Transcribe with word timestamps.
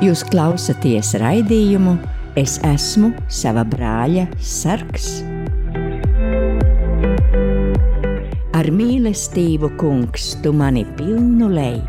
Jūs 0.00 0.24
klausāties 0.32 1.12
raidījumu 1.20 1.98
Es 2.38 2.60
esmu 2.62 3.08
sava 3.26 3.64
brāļa 3.66 4.28
sargs. 4.38 5.08
Ar 8.54 8.68
mīlestību, 8.70 9.72
kungs, 9.80 10.36
tu 10.44 10.52
mani 10.54 10.84
pilnu 10.94 11.48
lej, 11.50 11.80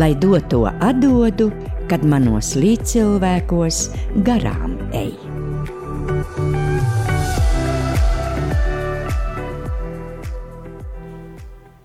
lai 0.00 0.14
doto 0.16 0.64
atdodu, 0.72 1.50
kad 1.92 2.06
manos 2.08 2.54
līdzcilvēkos 2.56 3.82
garām 4.24 4.78
ej. 4.96 5.12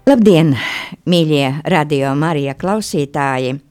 Labdien, 0.08 0.56
mīļie 1.04 1.48
radio 1.68 2.16
Marija 2.16 2.56
klausītāji! 2.56 3.67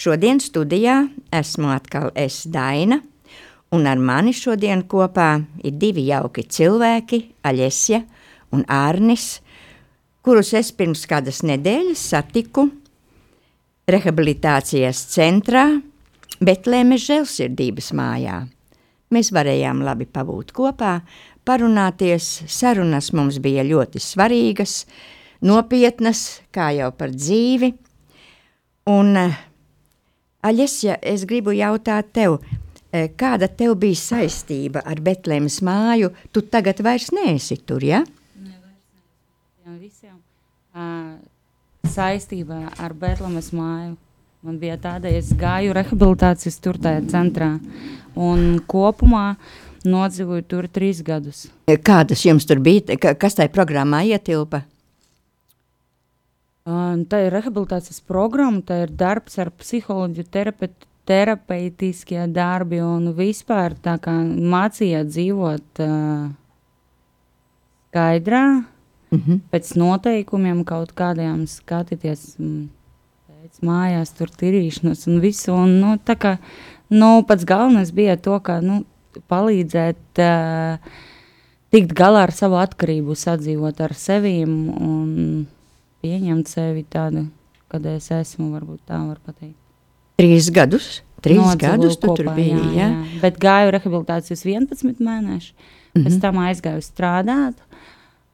Šodien 0.00 0.38
studijā 0.40 0.94
esmu 1.36 1.68
atkal 1.74 2.06
es 2.16 2.46
Daina, 2.48 3.02
un 3.68 3.82
ar 3.84 3.98
mani 4.00 4.32
šodien 4.32 4.86
kopā 4.88 5.42
ir 5.60 5.74
divi 5.76 6.06
jauki 6.06 6.46
cilvēki, 6.48 7.18
Aļesja 7.44 7.98
un 8.56 8.62
Ārnis, 8.64 9.42
kurus 10.24 10.54
es 10.56 10.70
pirms 10.72 11.02
kādas 11.10 11.42
nedēļas 11.44 12.04
satiku 12.14 12.64
rehabilitācijas 13.92 15.02
centrā 15.12 15.66
Betlēmes 16.40 17.04
žēlsirdības 17.04 17.92
mājā. 18.00 18.38
Mēs 19.12 19.28
varējām 19.36 19.84
labi 19.84 20.08
pabūt 20.08 20.54
kopā, 20.56 20.94
parunāties, 21.44 22.30
sarunas 22.48 23.12
mums 23.12 23.36
bija 23.44 23.68
ļoti 23.68 24.00
svarīgas, 24.00 24.86
nopietnas, 25.44 26.40
kā 26.56 26.72
jau 26.78 26.88
par 26.96 27.12
dzīvi. 27.12 27.74
Un, 28.88 29.12
Aļesja, 30.40 30.96
es 31.04 31.26
gribu 31.28 31.52
jautāt 31.52 32.14
tev, 32.16 32.38
kāda 33.20 33.48
tev 33.52 33.74
bija 33.82 33.98
saistība 34.00 34.80
ar 34.88 35.02
Betlēmas 35.04 35.60
māju? 35.66 36.14
Tu 36.32 36.42
tagad 36.48 36.80
vairs 36.84 37.10
neesi 37.12 37.58
tur, 37.60 37.84
ja? 37.84 38.00
Ne, 38.40 38.54
vairs. 38.56 39.82
Visiem 39.82 40.16
uh, 40.16 41.18
saistībā 41.92 42.62
ar 42.80 42.96
Betlēmas 42.96 43.52
māju. 43.52 43.98
Man 44.40 44.56
bija 44.56 44.78
tāda, 44.80 45.12
es 45.12 45.34
gāju 45.36 45.74
rehabilitācijas 45.76 46.56
tur 46.64 46.78
tajā 46.80 47.02
centrā, 47.12 47.50
un 48.16 48.62
kopumā 48.64 49.34
nodzīvoju 49.84 50.46
tur 50.48 50.68
trīs 50.72 51.02
gadus. 51.04 51.50
Kādas 51.84 52.24
jums 52.24 52.48
tur 52.48 52.64
bija, 52.64 52.96
kas 52.96 53.36
tajā 53.36 53.52
programmā 53.52 54.00
ietilpa? 54.08 54.64
Un 56.68 57.06
tā 57.08 57.22
ir 57.24 57.32
rehabilitācijas 57.32 58.02
programma, 58.04 58.60
tā 58.60 58.82
ir 58.84 58.90
darbs 58.92 59.38
ar 59.40 59.48
psiholoģiju, 59.56 60.26
terapeitu, 60.28 60.86
terapeitiskie 61.08 62.26
darbi 62.30 62.82
un 62.84 63.10
vispār 63.16 63.74
tā 63.82 63.96
kā 64.02 64.12
mācījāt 64.20 65.08
dzīvot 65.08 65.80
uh, 65.82 66.28
skaidrā, 67.88 68.44
mm 69.10 69.18
-hmm. 69.18 69.40
pēc 69.50 69.72
noteikumiem 69.76 70.64
kaut 70.64 70.92
kādiem 70.92 71.46
skatīties 71.46 72.36
mm, 72.38 72.68
pēc 73.26 73.62
mājās 73.66 74.12
tur 74.16 74.28
tirīšanas 74.28 75.06
un 75.08 75.20
visu. 75.20 75.52
Un, 75.52 75.80
nu, 75.80 75.96
tā 75.96 76.14
kā, 76.14 76.36
nu, 76.90 77.24
pats 77.26 77.44
galvenais 77.44 77.90
bija 77.90 78.16
to, 78.16 78.40
ka, 78.40 78.60
nu, 78.60 78.84
palīdzēt 79.28 80.20
uh, 80.22 80.78
tikt 81.70 81.92
galā 81.92 82.22
ar 82.28 82.32
savu 82.32 82.60
atkarību, 82.60 83.14
sadzīvot 83.14 83.80
ar 83.80 83.94
sevīm 83.94 84.52
un 84.76 85.46
pieņemt 86.04 86.50
sevi 86.50 86.84
tādu, 86.88 87.26
kad 87.70 87.86
es 87.86 88.10
esmu, 88.14 88.50
varbūt 88.54 88.82
tā 88.90 89.00
var 89.04 89.20
pateikt. 89.24 89.56
Trīs 90.20 90.50
gadus? 90.52 91.00
Trīs 91.20 91.40
Nodzīvoju 91.40 91.60
gadus 91.60 91.98
tu 92.00 92.08
kopā, 92.08 92.16
tur 92.16 92.30
biji, 92.36 92.54
jā, 92.56 92.68
ja? 92.76 92.86
jā. 92.92 93.18
Bet 93.22 93.40
gāju 93.40 93.72
rehabilitācijas 93.76 94.44
11 94.48 95.02
mēneši, 95.04 95.50
mm 95.52 95.58
-hmm. 95.92 96.06
pēc 96.06 96.20
tam 96.20 96.38
aizgāju 96.40 96.84
strādāt, 96.84 97.60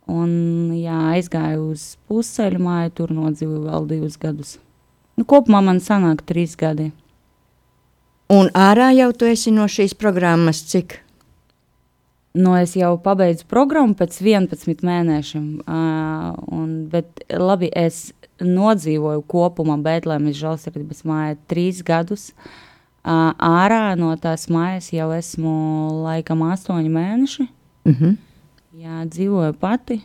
un 0.06 0.30
jā, 0.78 0.98
aizgāju 1.16 1.70
uz 1.72 1.96
pusceļu 2.06 2.62
māju, 2.62 2.90
tur 2.94 3.12
nodzīvoju 3.12 3.64
vēl 3.66 3.88
divus 3.90 4.18
gadus. 4.18 4.58
Nu, 5.16 5.24
kopumā 5.24 5.62
man 5.64 5.80
sanāk 5.80 6.22
trīs 6.26 6.56
gadi. 6.56 6.92
Un 8.28 8.50
ārā 8.54 8.90
jau 8.94 9.12
tu 9.12 9.24
esi 9.24 9.50
no 9.50 9.66
šīs 9.70 9.94
programmas 9.94 10.62
cik? 10.70 11.05
Nu, 12.36 12.52
es 12.60 12.74
jau 12.76 12.92
pabeidzu 13.00 13.46
programmu 13.48 13.96
pēc 13.96 14.18
11 14.20 14.84
mēnešiem, 14.84 15.44
uh, 15.64 16.34
un, 16.52 16.74
bet 16.92 17.22
labi, 17.32 17.70
es 17.72 18.10
nodzīvoju 18.44 19.22
kopumā 19.30 19.78
Bētlēmas 19.80 20.36
žēlsirdības 20.36 21.00
mājā 21.08 21.38
trīs 21.48 21.80
gadus. 21.86 22.28
Uh, 23.06 23.32
ārā 23.40 23.94
no 23.96 24.10
tās 24.20 24.48
mājas 24.52 24.90
jau 24.92 25.08
esmu 25.16 25.54
laikam 26.04 26.44
astoņi 26.50 26.92
mēneši. 26.92 27.48
Mm 27.86 27.94
-hmm. 27.94 28.16
Jā, 28.76 29.06
dzīvoju 29.08 29.54
pati 29.56 30.02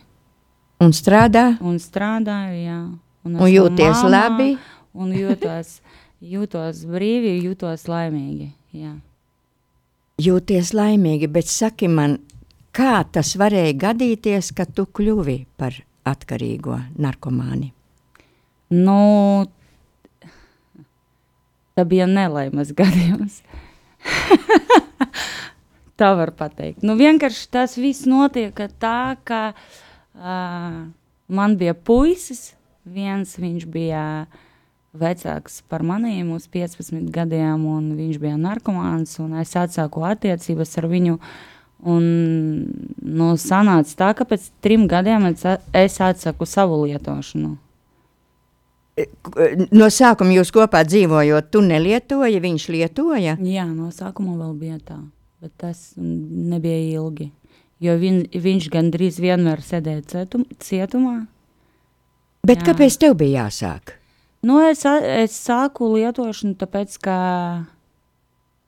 Un 0.80 0.90
strādā? 0.90 1.58
un 1.60 1.76
strādāju, 1.76 2.58
jā. 2.64 2.80
Un, 3.24 3.36
Un 3.36 3.48
jūties 3.50 4.02
mamma, 4.02 4.08
labi? 4.08 4.58
Un 4.94 5.12
jūtos, 5.12 5.80
jūtos 6.34 6.84
brīvi, 6.86 7.42
jūtos 7.44 7.86
laimīgi, 7.86 8.52
jā. 8.72 8.96
Jūties 10.22 10.74
laimīgi, 10.76 11.28
bet 11.32 11.48
saki 11.48 11.88
man, 11.88 12.18
kā 12.76 13.00
tas 13.14 13.32
varēja 13.40 13.72
gadīties, 13.86 14.50
ka 14.54 14.66
tu 14.68 14.84
kļuvi 14.86 15.38
par 15.58 15.78
atkarīgo 16.08 16.76
narkomāni? 17.00 17.70
Nu, 18.72 18.98
tā 21.76 21.86
bija 21.88 22.06
nelaimes 22.10 22.74
gadījums. 22.80 23.40
tā 26.00 26.12
var 26.18 26.34
pateikt. 26.38 26.84
Nu, 26.86 26.96
vienkārši 27.00 27.48
tas 27.52 27.76
viss 27.80 28.06
notiek 28.10 28.56
tā, 28.82 29.16
ka 29.24 29.42
uh, 29.52 30.78
man 31.32 31.58
bija 31.60 31.74
puisis, 31.74 32.52
viens 32.84 33.36
viņš 33.40 33.68
bija 33.72 34.04
vecāks 34.92 35.62
par 35.68 35.82
maniem 35.82 36.34
uz 36.36 36.46
15 36.52 37.08
gadiem, 37.12 37.64
un 37.66 37.92
viņš 37.96 38.20
bija 38.20 38.36
narkomāns, 38.40 39.16
un 39.24 39.38
es 39.40 39.54
atsāku 39.56 40.04
attiecības 40.04 40.76
ar 40.80 40.88
viņu, 40.90 41.18
un 41.88 42.08
nu, 43.00 43.32
sanāca 43.40 43.96
tā, 43.98 44.12
ka 44.18 44.26
pēc 44.28 44.50
trim 44.64 44.86
gadiem 44.90 45.30
es, 45.32 46.00
atsaku 46.00 46.48
savu 46.48 46.82
lietošanu. 46.84 47.56
No 49.72 49.88
sākuma 49.88 50.34
jūs 50.36 50.52
kopā 50.52 50.82
dzīvojot, 50.84 51.48
tu 51.48 51.62
nelietoji, 51.64 52.42
viņš 52.44 52.68
lietoja? 52.74 53.38
Jā, 53.40 53.64
no 53.72 53.88
sākuma 53.94 54.36
vēl 54.36 54.52
bija 54.60 54.76
tā, 54.84 54.98
bet 55.40 55.54
tas 55.64 55.94
nebija 55.96 57.00
ilgi. 57.00 57.30
Jo 57.82 57.96
viņ, 57.98 58.20
viņš 58.44 58.68
gandrīz 58.70 59.16
vienmēr 59.18 59.64
sēdēja 59.64 60.04
cietum, 60.12 60.44
cietumā. 60.62 61.16
Bet 62.46 62.60
Jā. 62.60 62.68
kāpēc 62.68 63.00
tev 63.00 63.16
bija 63.18 63.46
jāsāk? 63.48 63.96
Nu, 64.42 64.58
es, 64.66 64.82
es 64.84 65.36
sāku 65.46 65.86
lietošanu, 65.94 66.56
tāpēc, 66.58 66.96
ka, 67.04 67.16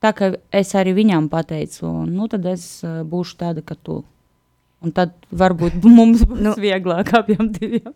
tā, 0.05 0.12
ka 0.15 0.29
es 0.55 0.71
arī 0.79 0.93
viņam 1.01 1.27
pateicu, 1.33 1.89
nu, 2.07 2.29
tad 2.31 2.47
es 2.47 2.67
uh, 2.87 3.01
būšu 3.03 3.39
tāda, 3.41 3.65
kā 3.67 3.75
tu. 3.83 4.05
Un 4.84 4.93
tad 4.95 5.15
varbūt 5.34 5.81
mums 5.99 6.23
būs 6.29 6.43
Nu. 6.47 6.53
vieglāk 6.61 7.11
abiem 7.19 7.51
diviem. 7.57 7.91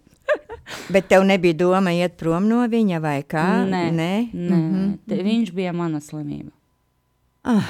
Bet 0.92 1.06
tev 1.08 1.22
nebija 1.24 1.54
doma 1.56 1.92
iet 1.94 2.18
prom 2.20 2.48
no 2.50 2.64
viņa 2.68 2.98
vai 3.00 3.20
kā? 3.24 3.44
Nē, 3.70 3.84
Nē? 3.94 4.12
nē 4.34 4.58
Mhm. 4.58 4.88
te- 5.08 5.22
viņš 5.24 5.52
bija 5.56 5.72
mana 5.72 6.00
slimība. 6.04 6.50
Ah, 7.46 7.68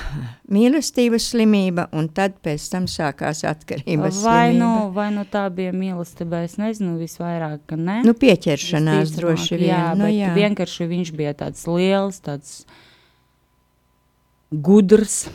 mīlestības 0.50 1.26
slimība, 1.34 1.84
un 1.94 2.08
tad 2.10 2.38
pēc 2.42 2.64
tam 2.72 2.86
sākās 2.88 3.44
atkarības 3.46 4.22
Vai 4.24 4.54
nu, 4.56 4.64
slimība. 4.64 4.94
vai 4.96 5.08
nu 5.14 5.24
tā 5.28 5.44
bija 5.54 5.74
mīlestība, 5.76 6.40
es 6.48 6.56
nezinu, 6.58 6.96
visvairāk, 6.98 7.60
ka 7.68 7.76
ne. 7.76 7.98
Nu, 8.06 8.14
pieķeršanās 8.16 9.04
Visticamāk, 9.04 9.20
droši 9.20 9.58
vien. 9.60 9.68
Jā, 9.68 9.82
nu, 9.98 10.08
jā. 10.10 10.32
vienkārši 10.34 10.88
viņš 10.88 11.12
bija 11.20 11.34
tāds 11.44 11.66
liels, 11.68 12.18
tāds 12.24 12.64
gudrs. 14.50 15.28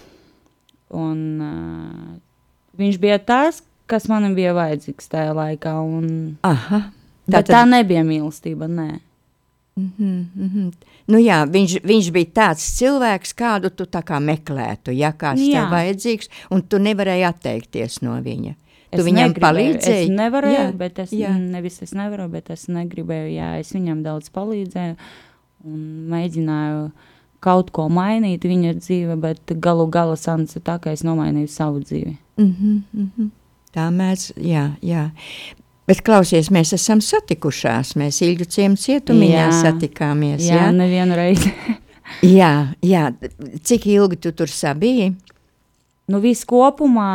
Un, 0.93 1.21
uh, 1.41 2.17
viņš 2.81 2.99
bija 3.05 3.21
tas, 3.21 3.61
kas 3.89 4.09
man 4.09 4.33
bija 4.35 4.57
vajadzīgs 4.57 5.13
tajā 5.13 5.31
laikā. 5.37 5.77
Un, 5.85 6.37
Aha. 6.45 6.87
bet 7.29 7.53
tā 7.53 7.63
nebija 7.69 8.03
mīlestība. 8.05 8.67
Nē. 8.67 8.97
Mhm, 9.75 10.17
mhm. 10.35 10.71
Nu 11.09 11.17
jā, 11.17 11.39
viņš, 11.49 11.79
viņš 11.81 12.09
bija 12.13 12.29
tāds 12.37 12.65
cilvēks, 12.77 13.33
kādu 13.33 13.71
tu 13.73 13.87
kā 13.89 14.19
meklētu, 14.21 14.93
ja 14.93 15.09
kāds 15.17 15.41
Jā. 15.41 15.63
tev 15.63 15.73
vajadzīgs, 15.73 16.29
un 16.53 16.61
tu 16.61 16.77
nevarēji 16.77 17.25
atteikties 17.25 18.01
no 18.05 18.19
viņa. 18.21 18.53
Tu 18.93 18.99
Es 19.01 19.05
viņam 19.07 19.31
negribēju, 19.31 19.41
palīdzēji? 19.41 20.03
Es 20.05 20.13
nevarēju, 20.13 20.59
Jā, 20.59 20.71
bet 20.77 20.99
es 21.01 21.13
jā. 21.17 21.31
nevis 21.33 21.81
es 21.81 21.95
nevaru, 21.97 22.27
bet 22.29 22.51
es 22.53 22.67
negribēju. 22.69 23.31
Jā, 23.33 23.49
es 23.57 23.73
viņam 23.73 24.03
daudz 24.05 24.29
palīdzēju 24.29 24.97
un 25.65 25.79
mēģināju 26.13 26.91
kaut 27.43 27.71
ko 27.73 27.87
mainīt 27.89 28.45
viņa 28.45 28.75
dzīve, 28.77 29.17
bet 29.19 29.55
galu 29.59 29.87
galā 29.89 30.13
sanāca 30.19 30.61
tā, 30.61 30.77
ka 30.83 30.93
es 30.93 31.01
nomainīju 31.03 31.49
savu 31.49 31.81
dzīvi. 31.81 32.17
Mhm, 32.37 32.77
mhm. 32.93 33.31
Tā 33.73 33.87
mēs, 33.89 34.29
jā, 34.37 34.75
jā. 34.85 35.07
Bet 35.89 35.99
klausies, 36.05 36.47
mēs 36.53 36.71
esam 36.77 37.01
satikušās, 37.03 37.95
mēs 37.99 38.21
Ilģu 38.23 38.47
ciemu 38.55 38.79
cietumiņā 38.79 39.39
Jā. 39.41 39.49
satikāmies, 39.57 40.45
Jā, 40.47 40.61
jā? 40.61 40.67
nevienu 40.75 41.17
reizi. 41.19 41.51
jā, 42.39 42.53
jā, 42.79 43.09
cik 43.67 43.89
ilgi 43.91 44.21
tu 44.23 44.31
tur 44.31 44.51
sabiji? 44.51 45.11
Nu, 46.07 46.21
viss 46.23 46.47
kopumā 46.47 47.09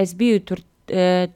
es 0.00 0.14
biju 0.16 0.40
tur 0.48 0.64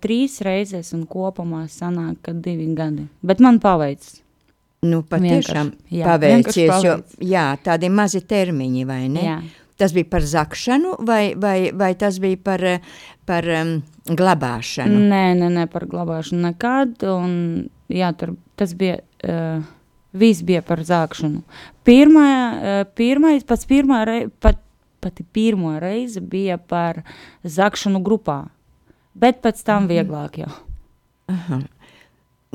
trīs 0.00 0.40
reizes, 0.44 0.92
un 0.96 1.04
kopumā 1.08 1.66
sanāk, 1.72 2.20
ka 2.24 2.32
divi 2.36 2.68
gadi. 2.76 3.06
Bet 3.24 3.44
man 3.44 3.60
paveicis. 3.60 4.22
Nu, 4.86 5.00
patiešām 5.02 5.72
paveicies, 5.90 6.84
jo 6.84 6.92
jā, 7.26 7.48
tādi 7.64 7.88
mazi 7.90 8.20
termiņi, 8.22 8.84
vai 8.86 9.00
ne? 9.10 9.24
Jā. 9.24 9.38
Tas 9.78 9.94
bija 9.94 10.08
par 10.10 10.24
zakšanu, 10.26 10.96
vai, 11.06 11.34
vai, 11.38 11.70
vai 11.70 11.92
tas 11.98 12.18
bija 12.18 12.38
par, 12.42 12.64
par 13.28 13.46
um, 13.60 13.76
glabāšanu? 14.10 15.04
Nē, 15.12 15.24
nē, 15.38 15.50
nē, 15.54 15.66
par 15.70 15.86
glabāšanu 15.90 16.42
nekad. 16.48 16.96
Un, 17.06 17.34
jā, 17.92 18.12
tur 18.18 18.34
tas 18.58 18.74
bija. 18.78 19.02
Uh, 19.22 19.66
Viss 20.18 20.40
bija 20.42 20.62
par 20.64 20.80
zākšanu. 20.88 21.42
Pirmā, 21.86 22.28
uh, 22.28 22.78
pirmais, 22.96 23.44
pats 23.46 23.68
pirmā 23.68 24.00
rei, 24.08 24.22
pat, 24.40 24.56
pati 25.04 25.22
pirmā 25.36 25.76
reize 25.82 26.22
bija 26.24 26.56
par 26.58 27.02
zākšanu 27.44 28.00
grupā. 28.02 28.46
Bet 29.18 29.42
pēc 29.44 29.60
tam 29.68 29.86
vieglāk 29.90 30.40
jau. 30.40 30.50
Aha. 31.28 31.60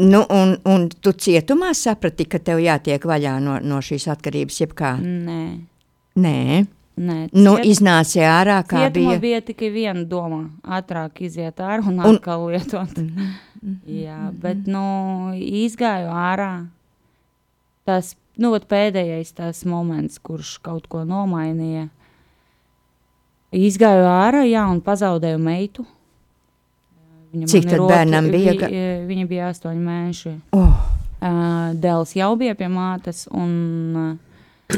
Nu, 0.01 0.23
un, 0.33 0.55
un 0.65 0.87
tu 0.89 1.13
cietumā 1.13 1.69
saprati, 1.77 2.25
ka 2.25 2.41
tev 2.41 2.63
jātiek 2.63 3.05
vaļā 3.05 3.37
no, 3.45 3.59
no 3.61 3.77
šīs 3.85 4.09
atkarības, 4.09 4.63
jebkā? 4.63 4.95
Nē, 5.03 5.43
Nē, 6.13 6.65
nē. 6.97 7.29
nu, 7.33 7.55
ciet- 7.57 7.65
iznāca 7.65 8.27
ārā, 8.29 8.57
kā 8.67 8.83
Cietumā 8.89 9.15
bija. 9.15 9.19
bija 9.19 9.41
tikai 9.41 9.69
viena 9.73 10.05
doma- 10.07 10.49
ātrāk 10.77 11.21
iziet 11.21 11.55
ārā 11.57 11.85
un 11.87 11.99
Un- 11.99 12.15
atkal 12.17 12.47
lietot. 12.51 12.93
Jā, 13.87 14.31
bet 14.41 14.65
nu, 14.67 15.31
izgāju 15.33 16.09
ārā. 16.11 16.67
Tas 17.85 18.15
nu, 18.37 18.51
pēdējais 18.59 19.33
tas 19.33 19.63
moments, 19.65 20.19
kurš 20.19 20.57
kaut 20.61 20.87
ko 20.89 21.03
nomainīja. 21.05 21.89
Izgāju 23.53 24.05
ārā, 24.09 24.43
jā, 24.49 24.63
un 24.71 24.81
pazaudēju 24.81 25.39
meitu. 25.39 25.85
Viņa 27.33 27.47
Cik 27.47 27.63
tad 27.69 27.79
bērnam 27.79 28.29
bija, 28.31 28.51
vi- 28.51 28.57
ka- 28.57 28.67
eh, 28.69 29.05
Viņa 29.07 29.27
bija 29.27 29.49
astoņi 29.49 29.81
mēneši. 29.81 30.41
Oh, 30.53 30.89
Uh, 31.23 31.71
Dēls 31.79 32.11
jau 32.17 32.35
bija 32.35 32.53
pie 32.53 32.67
mātes. 32.67 33.27
Un, 33.31 33.95
uh, 33.95 34.77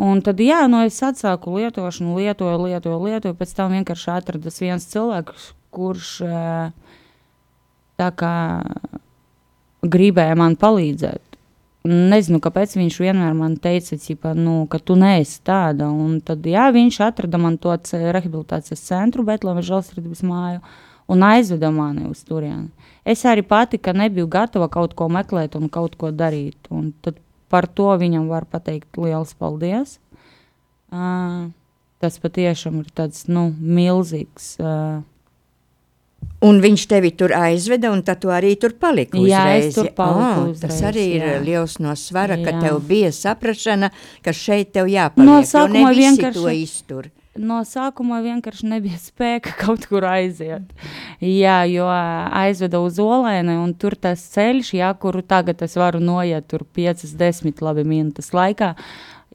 un 0.00 0.20
tad, 0.24 0.40
jā, 0.40 0.64
nu, 0.70 0.82
es 0.88 0.98
atsāku 1.04 1.54
lietošanu, 1.58 2.16
lietoju, 2.16 2.58
lietoju, 2.66 3.00
lietoju. 3.06 3.36
Pēc 3.38 3.54
tam 3.56 3.74
vienkārši 3.76 4.12
atradas 4.14 4.60
viens 4.62 4.86
cilvēks, 4.90 5.50
kurš 5.74 6.12
tā 8.00 8.08
kā 8.16 8.36
gribēja 9.84 10.36
man 10.38 10.56
palīdzēt. 10.60 11.22
Nezinu, 11.88 12.42
kāpēc 12.44 12.74
viņš 12.76 12.98
vienmēr 13.00 13.32
man 13.36 13.54
teica, 13.56 13.96
ķipa, 13.96 14.34
nu, 14.36 14.66
ka 14.68 14.80
tu 14.84 14.98
neesi 15.00 15.38
tāda. 15.46 15.88
Un 15.88 16.18
tad, 16.24 16.44
jā, 16.44 16.66
viņš 16.74 16.98
atrada 17.06 17.40
man 17.40 17.56
to 17.60 17.72
rehabilitācijas 17.72 18.84
centru, 18.84 19.24
Betlēmas 19.24 19.64
žēlsirdības 19.68 20.20
māju, 20.28 20.60
un 21.10 21.24
aizveda 21.24 21.70
mani 21.72 22.04
uz 22.10 22.20
turieni. 22.28 22.68
Es 23.08 23.24
arī 23.24 23.42
pati, 23.48 23.80
ka 23.80 23.96
nebiju 23.96 24.28
gatava 24.28 24.68
kaut 24.68 24.92
ko 24.94 25.08
meklēt 25.08 25.56
un 25.56 25.70
kaut 25.72 25.96
ko 25.96 26.12
darīt. 26.12 26.68
Un 26.68 26.92
tad 27.00 27.16
par 27.50 27.66
to 27.68 27.90
viņam 28.00 28.28
var 28.30 28.46
pateikt 28.48 28.96
liels 29.00 29.34
paldies. 29.34 29.98
Uh, 30.90 31.50
tas 32.00 32.16
patiešām 32.22 32.80
ir 32.80 32.88
tāds 32.96 33.26
nu, 33.30 33.48
milzīgs. 33.60 34.54
Uh, 34.62 35.02
un 36.44 36.58
viņš 36.64 36.82
tevi 36.90 37.10
tur 37.16 37.32
aizveda, 37.36 37.90
un 37.92 38.02
tu 38.02 38.28
arī 38.32 38.54
tur 38.60 38.74
paliki 38.80 39.20
Jā, 39.28 39.42
uzreiz. 39.44 39.68
es 39.70 39.74
tur 39.78 39.88
paliku 39.96 40.48
Oh, 40.48 40.52
Tas 40.54 40.74
uzreiz, 40.74 40.82
arī 40.90 41.04
ir 41.16 41.22
jā. 41.26 41.38
liels 41.44 41.78
no 41.80 41.94
svara, 41.96 42.36
ka 42.42 42.50
Jā. 42.56 42.60
tev 42.64 42.80
bija 42.88 43.10
saprašana, 43.12 43.90
ka 44.24 44.32
šeit 44.32 44.72
tev 44.72 44.86
jāpaliek, 44.90 45.26
No 45.26 45.40
sākuma 45.42 45.92
vienkārši- 45.94 46.34
to 46.34 46.48
iztur. 46.50 47.10
No 47.38 47.60
sākuma 47.64 48.18
vienkārši 48.24 48.66
nebija 48.72 48.98
spēka 49.08 49.54
kaut 49.60 49.86
kur 49.90 50.04
aiziet. 50.08 50.72
Jā, 51.22 51.60
jo 51.70 51.86
aizveda 51.90 52.80
uz 52.82 52.98
olēni, 53.02 53.54
un 53.60 53.74
tur 53.74 53.94
tas 53.96 54.22
ceļš, 54.34 54.74
jā, 54.80 54.90
kuru 55.00 55.22
tagad 55.22 55.62
es 55.62 55.76
varu 55.78 56.00
noiet 56.02 56.48
tur 56.50 56.64
5, 56.76 57.06
10 57.20 57.62
labi 57.64 57.84
minūtes 57.86 58.32
laikā. 58.34 58.74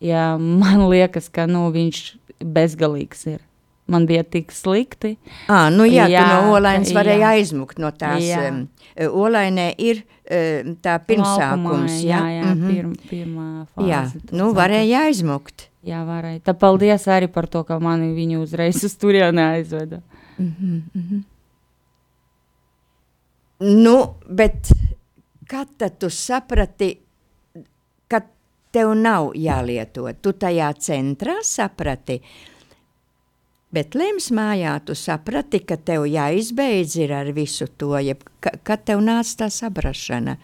Jā, 0.03 0.35
man 0.39 0.85
liekas, 0.93 1.29
ka 1.31 1.47
nu, 1.47 1.67
viņš 1.71 2.03
bezgalīgs 2.43 3.27
ir. 3.35 3.41
Man 3.87 4.07
bija 4.09 4.23
tik 4.25 4.49
slikti. 4.49 5.11
À, 5.45 5.67
nu 5.69 5.85
jā, 5.85 6.07
jā 6.09 6.17
Jā, 6.17 6.21
no 6.41 6.55
olainas 6.57 6.89
jā. 6.89 6.95
varēja 6.97 7.35
aizmukt 7.37 7.77
no 7.77 7.91
tās. 7.93 8.23
Jā. 8.25 8.47
Um, 8.49 8.63
olainē 9.13 9.67
ir 9.77 9.99
um, 10.01 10.71
tā 10.81 10.95
pirmsākums, 11.05 11.93
Laukumā, 11.93 11.99
jā? 12.01 12.17
jā, 12.17 12.31
jā 12.39 12.47
Mhm. 12.55 12.71
pirm, 12.71 12.95
pirmā 13.11 13.45
fāze. 13.75 13.85
jā. 13.91 13.99
Nu, 14.33 14.47
varēja 14.57 15.03
aizmukt. 15.11 15.67
Jā, 15.85 16.01
varēja. 16.07 16.41
Tā 16.47 16.55
paldies 16.57 17.05
arī 17.13 17.27
par 17.29 17.45
to, 17.51 17.61
ka 17.67 17.77
mani 17.81 18.09
viņu 18.15 18.41
uzreiz 18.41 18.81
uz 18.87 18.95
turieni 18.97 19.43
aizveda. 19.43 20.01
Nu, 23.59 23.97
bet 24.25 24.71
kad 25.47 25.85
tu 25.99 26.09
saprati, 26.09 26.89
ka 28.09 28.21
tev 28.73 28.95
nav 28.97 29.29
jālieto? 29.37 30.09
Tu 30.21 30.33
tajā 30.33 30.73
centrā 30.81 31.37
saprati, 31.45 32.17
bet 33.69 33.95
Lems 33.95 34.31
mājā 34.33 34.79
tu 34.87 34.97
saprati, 34.97 35.61
ka 35.61 35.77
tev 35.77 36.09
jāizbeidz 36.09 36.97
ir 36.97 37.13
ar 37.13 37.29
visu 37.35 37.69
to, 37.77 37.93
jeb 38.01 38.25
ka, 38.41 38.57
kad 38.63 38.83
tev 38.89 39.05
nāca 39.05 39.45
tā 39.45 39.53
saprašana. 39.53 40.39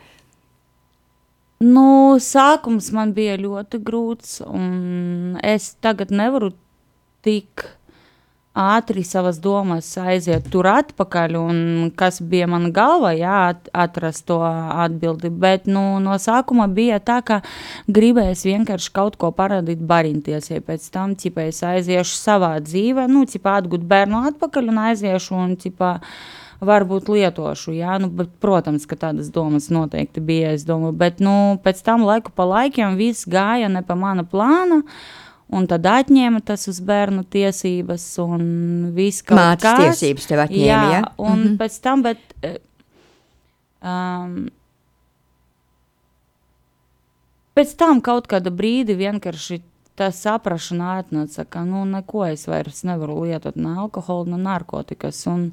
Nu, 1.62 2.18
sākums 2.18 2.90
man 2.96 3.12
bija 3.14 3.36
ļoti 3.38 3.78
grūts, 3.86 4.40
un 4.50 5.38
es 5.46 5.76
tagad 5.84 6.10
nevaru 6.10 6.56
tik 7.22 7.68
ātri 8.58 9.04
savas 9.08 9.38
domas 9.40 9.88
aiziet 10.02 10.50
tur 10.52 10.68
atpakaļ, 10.68 11.36
un 11.40 11.60
kas 11.96 12.18
bija 12.20 12.50
man 12.52 12.72
galvā, 12.76 13.14
jā, 13.16 13.36
at- 13.54 13.70
atrast 13.72 14.26
to 14.28 14.40
atbildi. 14.42 15.30
Bet 15.30 15.68
nu, 15.68 16.00
no 16.04 16.18
sākuma 16.20 16.68
bija 16.68 17.00
tā, 17.00 17.22
ka 17.24 17.40
gribēs 17.88 18.44
vienkārši 18.44 18.92
kaut 18.92 19.16
ko 19.22 19.32
parādīt 19.32 19.80
barintiesai. 19.80 20.60
Pēc 20.60 20.90
tam, 20.92 21.16
ķipa, 21.16 21.48
es 21.48 21.62
aiziešu 21.64 22.18
savā 22.18 22.58
dzīvē, 22.60 23.08
nu, 23.08 23.24
ķipa, 23.24 23.62
atgūt 23.62 23.88
bērnu 23.88 24.26
atpakaļ 24.34 24.74
un 24.74 24.84
aiziešu, 24.90 25.36
un, 25.46 25.56
ķipa, 25.56 26.00
varbūt 26.62 27.10
lietošu. 27.10 27.74
Jā, 27.74 27.98
nu, 28.02 28.08
bet, 28.14 28.30
protams, 28.44 28.86
ka 28.86 28.96
tādas 28.96 29.32
domas 29.34 29.70
noteikti 29.74 30.22
bija. 30.22 30.52
Es 30.54 30.64
domāju, 30.68 30.94
bet 31.02 31.20
nu, 31.20 31.58
pēc 31.64 31.82
tam 31.84 32.06
laiku 32.06 32.32
pa 32.36 32.46
laikam 32.46 32.96
viss 33.00 33.26
gāja 33.26 33.70
ne 33.72 33.82
pa 33.84 33.96
mana 33.98 34.24
plāna. 34.24 34.82
Un 35.52 35.66
tad 35.68 35.84
atņēma 35.84 36.40
tas 36.48 36.64
uz 36.72 36.78
bērnu 36.80 37.26
tiesības, 37.28 38.06
un 38.24 38.46
viss 38.96 39.20
kaut 39.26 39.36
Mātes 39.42 39.66
kas. 39.68 40.00
tiesības 40.00 40.30
tev 40.30 40.46
atņēma, 40.46 40.64
jā, 40.64 41.02
ja? 41.02 41.02
un 41.20 41.40
Mhm. 41.44 41.56
pēc 41.60 41.82
tam, 41.84 42.04
bet. 42.08 42.18
eh, 42.42 42.58
Um, 43.82 44.52
pēc 47.58 47.76
tam 47.80 48.00
kaut 48.06 48.28
kāda 48.32 48.52
brīdi 48.54 48.94
vienkārši 49.00 49.62
tā 50.00 50.12
saprašana 50.16 51.00
atnāca, 51.02 51.46
ka 51.50 51.64
nu, 51.68 51.84
neko 51.90 52.24
es 52.32 52.48
vairs 52.50 52.84
nevaru 52.88 53.20
lietot, 53.26 53.58
ne 53.60 53.74
alkoholu, 53.84 54.32
ne 54.36 54.40
narkotikas. 54.46 55.24
Un, 55.28 55.48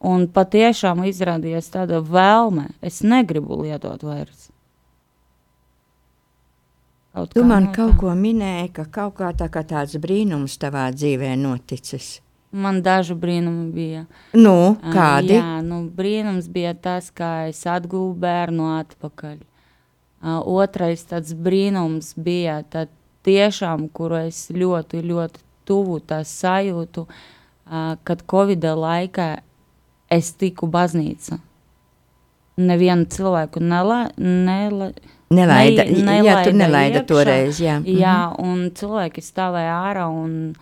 un 0.00 0.26
patiešām 0.32 1.04
izrādījās 1.08 1.68
tāda 1.72 2.00
vēlme, 2.00 2.70
es 2.82 3.02
negribu 3.04 3.60
lietot 3.62 4.02
vairs. 4.06 4.48
Kaut 7.10 7.32
Tu 7.34 7.42
kā 7.42 7.46
man 7.46 7.68
no 7.68 7.74
kaut 7.74 7.96
ko 7.98 8.14
minēji, 8.14 8.70
ka 8.76 8.86
kaut 8.86 9.16
kā 9.18 9.32
tā 9.34 9.50
kā 9.50 9.64
tāds 9.66 9.96
brīnums 10.00 10.54
tavā 10.62 10.88
dzīvē 10.94 11.34
noticis. 11.36 12.20
Man 12.50 12.80
daži 12.82 13.14
brīnumi 13.18 13.66
bija. 13.74 14.04
Nu, 14.34 14.76
kādi? 14.94 15.36
Jā, 15.38 15.58
nu, 15.62 15.84
brīnums 15.94 16.48
bija 16.50 16.72
tas, 16.74 17.10
ka 17.14 17.50
es 17.50 17.62
atguvu 17.66 18.14
bērnu 18.18 18.72
atpakaļ. 18.78 19.36
Ā, 20.20 20.38
Otrais 20.50 21.04
tāds 21.06 21.34
brīnums 21.34 22.14
bija 22.18 22.60
tad 22.70 22.90
tiešām, 23.26 23.86
kuru 23.94 24.24
es 24.24 24.48
ļoti, 24.50 25.02
ļoti 25.06 25.44
tuvu 25.68 26.00
tā 26.02 26.22
sajūtu, 26.26 27.06
ā, 27.70 27.84
kad 28.06 28.26
Covid 28.30 28.66
laikā 28.82 29.30
es 30.10 30.32
tiku 30.34 30.66
baznīca. 30.66 31.38
Nevienu 32.60 33.06
cilvēku 33.08 33.60
nela, 33.62 34.10
nela, 34.18 34.90
Nelaida, 35.30 35.84
ne- 35.86 36.16
jā, 36.26 36.42
tu 36.44 36.50
nelaida 36.50 36.52
nelaida 36.58 36.98
iekšā. 37.00 37.06
toreiz, 37.06 37.60
jā. 37.62 37.76
Mhm. 37.80 37.98
Jā, 38.02 38.16
un 38.42 38.70
cilvēki 38.74 39.22
stāvēja 39.22 39.76
ārā, 39.86 40.08
un 40.10 40.56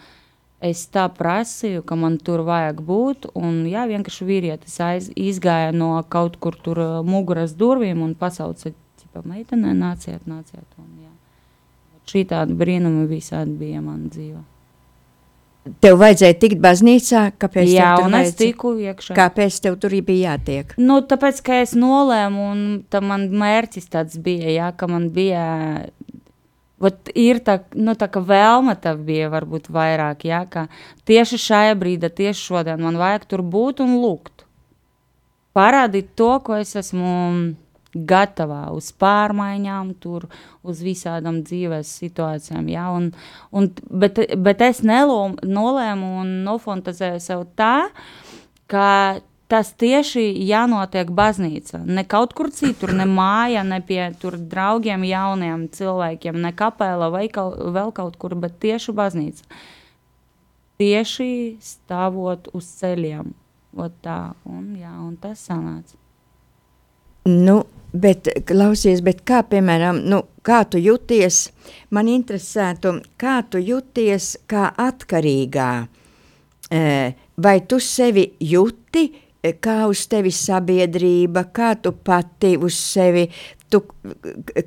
es 0.61 0.87
tā 0.93 1.09
prasīju, 1.09 1.85
ka 1.87 1.97
man 1.97 2.19
tur 2.19 2.41
vajag 2.45 2.83
būt. 2.85 3.31
Un, 3.35 3.65
jā, 3.65 3.87
vienkārši 3.89 4.27
vīrietis 4.29 4.77
aiz, 4.85 5.09
izgāja 5.17 5.73
no 5.75 6.03
kaut 6.09 6.39
kur 6.39 6.53
tur 6.53 7.03
muguras 7.03 7.55
durvīm 7.55 8.03
un 8.03 8.15
pasauca, 8.15 8.73
ka 9.15 9.23
meitenē 9.23 9.73
nāciet, 9.73 10.21
nāciet. 10.29 10.69
Un, 10.79 10.91
jā. 11.01 11.15
Šī 12.07 12.27
tāda 12.29 12.55
brīnuma 12.55 13.09
visādi 13.09 13.57
bija 13.59 13.81
man 13.83 14.11
dzīve. 14.11 14.45
Tev 15.85 15.99
vajadzēja 16.01 16.37
tikt 16.43 16.61
baznīcā, 16.65 17.23
kāpēc 17.41 17.71
jā, 17.73 17.91
tev 17.93 18.03
tur 18.03 18.09
es 18.09 18.15
vajadzēja? 18.15 18.39
tiku 18.41 18.73
iekšā. 18.89 19.17
Kāpēc 19.19 19.59
tev 19.65 19.79
tur 19.83 19.97
bija 20.07 20.35
jātiek? 20.35 20.75
Nu, 20.81 21.01
tāpēc, 21.11 21.43
ka 21.45 21.61
es 21.65 21.75
nolēmu, 21.79 22.49
un 22.55 22.65
tā 22.91 23.03
man 23.05 23.29
mērķis 23.31 23.91
tāds 23.93 24.19
bija, 24.23 24.51
jā, 24.55 24.73
ka 24.77 24.91
man 24.91 25.11
bija 25.15 25.45
Vat 26.79 27.11
ir 27.19 27.41
tā, 27.43 27.57
nu, 27.75 27.97
tā 27.99 28.07
ka 28.07 28.21
vēlme 28.23 28.77
tev 28.79 29.01
bija 29.03 29.27
varbūt 29.33 29.67
vairāk, 29.75 30.23
jā, 30.29 30.45
ka 30.47 30.69
tieši 31.11 31.41
šajā 31.43 31.73
brīdī, 31.75 32.07
tieši 32.21 32.45
šodien 32.53 32.85
man 32.85 33.01
vajag 33.01 33.25
tur 33.33 33.43
būt 33.43 33.83
un 33.83 33.97
lūgt. 33.99 34.45
Parādīt 35.59 36.13
to, 36.15 36.37
ko 36.47 36.55
es 36.55 36.77
esmu 36.79 37.09
gatavā 37.95 38.69
uz 38.77 38.91
pārmaiņām, 39.01 39.95
tur, 40.03 40.29
uz 40.63 40.83
visādām 40.85 41.43
dzīves 41.47 41.91
situācijām. 42.03 42.69
Ja? 42.73 42.89
Un, 42.95 43.13
un, 43.51 43.71
bet, 43.89 44.21
bet 44.37 44.65
es 44.67 44.83
nelom, 44.85 45.39
nolēmu 45.43 46.13
un 46.23 46.35
nofantāzēju 46.47 47.23
sev 47.25 47.47
tā, 47.59 47.89
ka 48.69 48.89
tas 49.49 49.73
tieši 49.81 50.27
jānotiek 50.45 51.09
baznīca. 51.17 51.81
Ne 51.89 52.05
kaut 52.05 52.35
kur 52.37 52.51
citur, 52.53 52.93
ne 52.97 53.09
mājā, 53.09 53.65
ne 53.65 53.81
pie 53.81 54.11
draugiem, 54.21 55.07
jauniem 55.09 55.67
cilvēkiem, 55.73 56.37
ne 56.45 56.53
kapela 56.53 57.09
vai 57.13 57.27
kaut, 57.33 57.57
vēl 57.57 57.93
kaut 57.97 58.21
kur, 58.21 58.37
bet 58.37 58.61
tieši 58.61 58.93
baznīca. 58.93 59.49
Tieši 60.79 61.31
stāvot 61.65 62.53
uz 62.55 62.69
ceļiem. 62.79 63.33
Ot 63.79 63.97
tā, 64.05 64.35
un, 64.49 64.71
jā, 64.79 64.93
un 65.05 65.17
tas 65.21 65.41
sanāca. 65.49 65.97
Nu, 67.29 67.63
bet, 67.93 68.29
klausies, 68.49 69.03
bet 69.05 69.23
kā, 69.29 69.43
piemēram, 69.49 70.03
nu, 70.09 70.23
kā 70.47 70.63
tu 70.71 70.81
jūties, 70.81 71.49
man 71.95 72.11
interesētu, 72.11 72.99
kā 73.21 73.41
tu 73.51 73.61
jūties 73.63 74.35
kā 74.51 74.69
atkarīgā, 74.89 75.71
vai 77.39 77.57
tu 77.69 77.81
sevi 77.81 78.27
jūti, 78.45 79.07
kā 79.63 79.79
uz 79.89 80.03
tevi 80.11 80.33
sabiedrība, 80.35 81.47
kā 81.55 81.75
tu 81.81 81.95
pati 82.05 82.57
uz 82.61 82.77
sevi, 82.77 83.29
tu, 83.71 83.83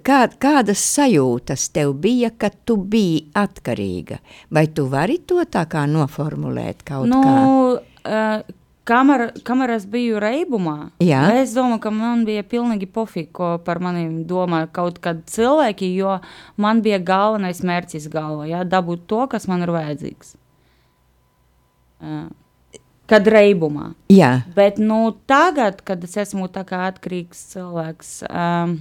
kā, 0.06 0.22
kādas 0.42 0.86
sajūtas 0.96 1.68
tev 1.76 1.94
bija, 2.02 2.32
kad 2.38 2.62
tu 2.66 2.78
biji 2.78 3.28
atkarīga? 3.38 4.22
Vai 4.54 4.68
tu 4.74 4.88
vari 4.90 5.20
to 5.28 5.44
tā 5.52 5.66
kā 5.70 5.86
noformulēt 5.90 6.86
kaut 6.88 7.10
nu, 7.12 7.22
kā? 7.26 7.38
Uh, 8.02 8.61
Kamēr, 8.90 9.28
kamēr 9.46 9.76
es 9.76 9.84
biju 9.86 10.18
reibumā, 10.22 10.90
Jā. 11.06 11.22
es 11.38 11.52
domāju, 11.54 11.84
ka 11.84 11.92
man 11.94 12.24
bija 12.26 12.42
pilnīgi 12.42 12.88
pofīgi, 12.90 13.30
ko 13.38 13.50
par 13.62 13.78
maniem 13.84 14.24
domā 14.26 14.64
kaut 14.74 14.98
kādi 15.04 15.22
cilvēki, 15.30 15.92
jo 16.00 16.16
man 16.58 16.82
bija 16.82 16.98
galvenais 16.98 17.62
mērķis 17.62 18.10
galvā, 18.10 18.50
ja, 18.50 18.64
dabūt 18.66 19.06
to, 19.12 19.22
kas 19.30 19.46
man 19.52 19.62
ir 19.68 19.74
vajadzīgs. 19.76 20.34
Uh, 22.02 22.26
kad 23.12 23.28
reibumā. 23.28 23.92
Jā. 24.12 24.40
Bet 24.56 24.80
nu, 24.80 25.04
tagad, 25.28 25.84
kad 25.86 26.04
es 26.08 26.16
esmu 26.24 26.48
atkarīgs 26.48 27.44
cilvēks, 27.52 28.12
um, 28.30 28.78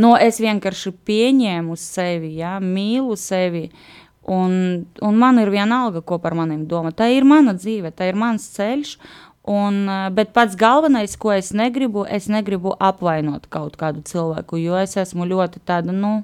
no 0.00 0.14
es 0.18 0.40
vienkārši 0.42 0.92
pieņēmu 1.06 1.78
sevi, 1.78 2.34
ja, 2.40 2.56
mīlu 2.60 3.16
sevi. 3.20 3.68
Un, 4.24 4.86
un 5.04 5.18
man 5.20 5.38
ir 5.42 5.50
vienalga, 5.52 6.00
ko 6.00 6.16
par 6.18 6.36
maniem 6.38 6.64
domā. 6.68 6.94
Tā 6.96 7.10
ir 7.12 7.26
mana 7.28 7.52
dzīve, 7.56 7.92
tā 7.92 8.08
ir 8.08 8.16
mans 8.16 8.46
ceļš. 8.56 8.96
Un, 9.44 9.82
bet 10.16 10.32
pats 10.32 10.56
galvenais, 10.56 11.18
ko 11.20 11.34
es 11.34 11.50
negribu, 11.52 12.06
es 12.08 12.30
negribu 12.32 12.72
apvainot 12.80 13.44
kaut 13.52 13.76
kādu 13.76 14.00
cilvēku, 14.08 14.56
jo 14.56 14.78
es 14.80 14.96
esmu 14.96 15.26
ļoti 15.28 15.60
tāda, 15.68 15.92
nu, 15.92 16.14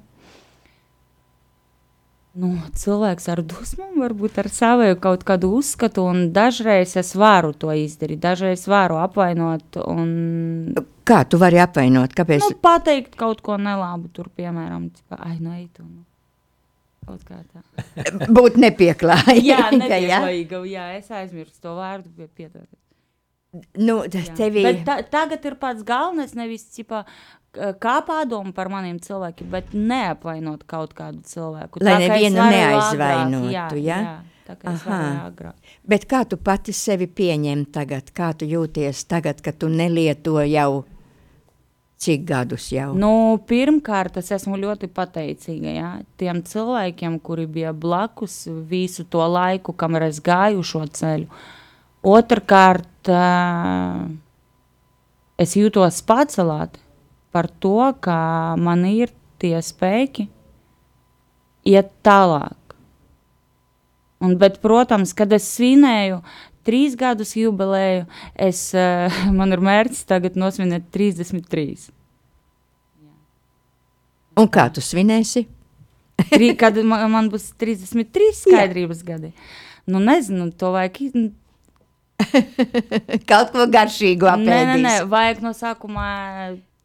nu, 2.33 2.55
cilvēks 2.81 3.29
ar 3.29 3.45
dusmām, 3.45 3.99
varbūt 4.01 4.41
ar 4.41 4.49
savu 4.49 4.89
kaut 5.05 5.29
kādu 5.29 5.53
uzskatu, 5.59 6.07
un 6.09 6.31
dažreiz 6.33 6.97
es 6.97 7.13
varu 7.13 7.53
to 7.53 7.77
izdarīt, 7.77 8.25
dažreiz 8.25 8.65
varu 8.73 8.97
apvainot. 9.05 9.83
Un... 9.85 10.79
Kā 11.05 11.21
tu 11.29 11.37
vari 11.43 11.61
apvainot? 11.61 12.17
Kāpēc? 12.17 12.47
Nu, 12.47 12.57
pateikt 12.65 13.21
kaut 13.21 13.45
ko 13.45 13.61
nelabu, 13.61 14.09
tur, 14.17 14.33
piemēram, 14.33 14.89
tipa, 14.97 15.21
ai, 15.27 15.37
nu, 15.43 15.53
ej, 15.59 15.69
tu. 15.77 15.85
Nu. 15.85 16.07
Kaut 17.11 17.25
kā 17.27 17.41
tā. 17.51 17.65
Būt 18.37 18.61
nepieklājīga. 18.63 19.43
jā, 19.43 19.65
nepieklājīga, 19.83 20.63
jā, 20.71 20.87
es 21.01 21.11
aizmirstu 21.11 21.67
to 21.67 21.75
vārdu, 21.79 22.13
bet 22.15 22.31
piedodiet. 22.39 22.77
Nu, 23.75 24.05
tevi... 24.37 24.63
Bet 24.63 24.85
ta, 24.87 25.01
tagad 25.03 25.45
ir 25.49 25.57
pats 25.59 25.83
galvenais, 25.87 26.37
nevis 26.39 26.69
cipa, 26.71 27.03
kā 27.83 27.97
pārdomu 28.07 28.55
par 28.55 28.71
maniem 28.71 29.01
cilvēkiem, 29.03 29.49
bet 29.51 29.73
neapvainot 29.75 30.63
kaut 30.71 30.95
kādu 30.95 31.25
cilvēku. 31.27 31.83
Lai 31.83 31.97
tā, 31.97 32.05
nevienu 32.05 32.45
neaizvainotu, 32.47 33.51
jā, 33.51 33.67
ja? 33.83 33.99
jā, 34.07 34.15
tā 34.47 34.57
kā 34.61 34.77
es 34.77 34.87
varu 34.87 35.11
agrāk. 35.25 35.75
Bet 35.83 36.07
kā 36.11 36.23
tu 36.31 36.39
pati 36.39 36.75
sevi 36.77 37.11
pieņem 37.11 37.67
tagad, 37.75 38.15
kā 38.15 38.31
tu 38.39 38.47
jūties 38.47 39.03
tagad, 39.11 39.43
kad 39.43 39.59
tu 39.59 39.73
nelieto 39.73 40.39
jau 40.47 40.85
cik 42.01 42.25
gadus 42.29 42.71
jau? 42.73 42.91
Nu, 42.97 43.13
pirmkārt, 43.49 44.17
es 44.21 44.31
esmu 44.33 44.59
ļoti 44.61 44.89
pateicīga 44.97 45.75
ja? 45.75 45.91
tiem 46.21 46.43
cilvēkiem, 46.47 47.19
kuri 47.25 47.47
bija 47.51 47.75
blakus 47.77 48.47
visu 48.71 49.05
to 49.05 49.25
laiku, 49.29 49.75
kamēr 49.77 50.09
es 50.09 50.23
gāju 50.25 50.65
šo 50.65 50.87
ceļu. 50.97 51.29
Otrakārt, 52.11 53.11
uh, 53.13 54.07
es 55.41 55.57
jūtos 55.59 56.01
pacelāti 56.09 56.81
par 57.31 57.51
to, 57.61 57.93
ka 58.01 58.17
man 58.57 58.87
ir 58.89 59.13
tie 59.41 59.59
spēki 59.65 60.31
iet 61.69 61.93
tālāk. 62.07 62.57
Un, 64.21 64.37
bet, 64.41 64.59
protams, 64.65 65.13
kad 65.17 65.33
es 65.33 65.47
svinēju 65.55 66.21
trīs 66.71 66.95
gadus 66.99 67.35
jubileju, 67.35 68.07
es, 68.39 68.69
uh, 68.79 69.23
man 69.39 69.57
ir 69.57 69.65
mērķis 69.67 70.07
tagad 70.09 70.39
nosvinēt 70.39 70.87
33. 70.95 71.91
Un 74.41 74.47
kā 74.49 74.71
tu 74.73 74.83
svinēsi? 74.85 75.45
Trī, 76.31 76.53
kad 76.59 76.77
man, 76.85 77.05
man 77.13 77.29
būs 77.33 77.51
33 77.59 78.31
skaidrības 78.45 79.03
Jā. 79.03 79.15
gadi. 79.15 79.33
Nu, 79.91 80.01
nezinu, 80.05 80.51
to 80.55 80.71
vajag 80.77 81.01
Kaut 83.31 83.55
ko 83.55 83.65
garšīgu 83.73 84.29
apēdīs. 84.29 84.45
Nē, 84.45 84.77
nē, 84.77 84.77
nē, 84.85 84.95
vajag 85.11 85.41
no 85.45 85.55
sākumā 85.57 86.07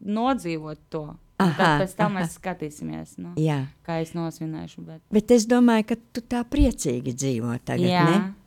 nodzīvot 0.00 0.80
to. 0.92 1.04
Aha, 1.36 1.52
tad 1.52 1.82
pēc 1.82 1.90
tam 1.98 2.14
aha. 2.14 2.22
mēs 2.22 2.36
skatīsimies, 2.38 3.10
nu, 3.20 3.34
Jā. 3.36 3.58
kā 3.84 3.98
es 4.00 4.14
nosvinēšu. 4.16 4.80
Bet... 4.86 5.02
bet 5.12 5.34
es 5.36 5.44
domāju, 5.50 5.90
ka 5.90 5.98
tu 6.16 6.22
tā 6.24 6.40
priecīgi 6.48 7.12
dzīvo 7.12 7.52
tagad, 7.60 7.90
jā. 7.90 8.04
ne? 8.08 8.45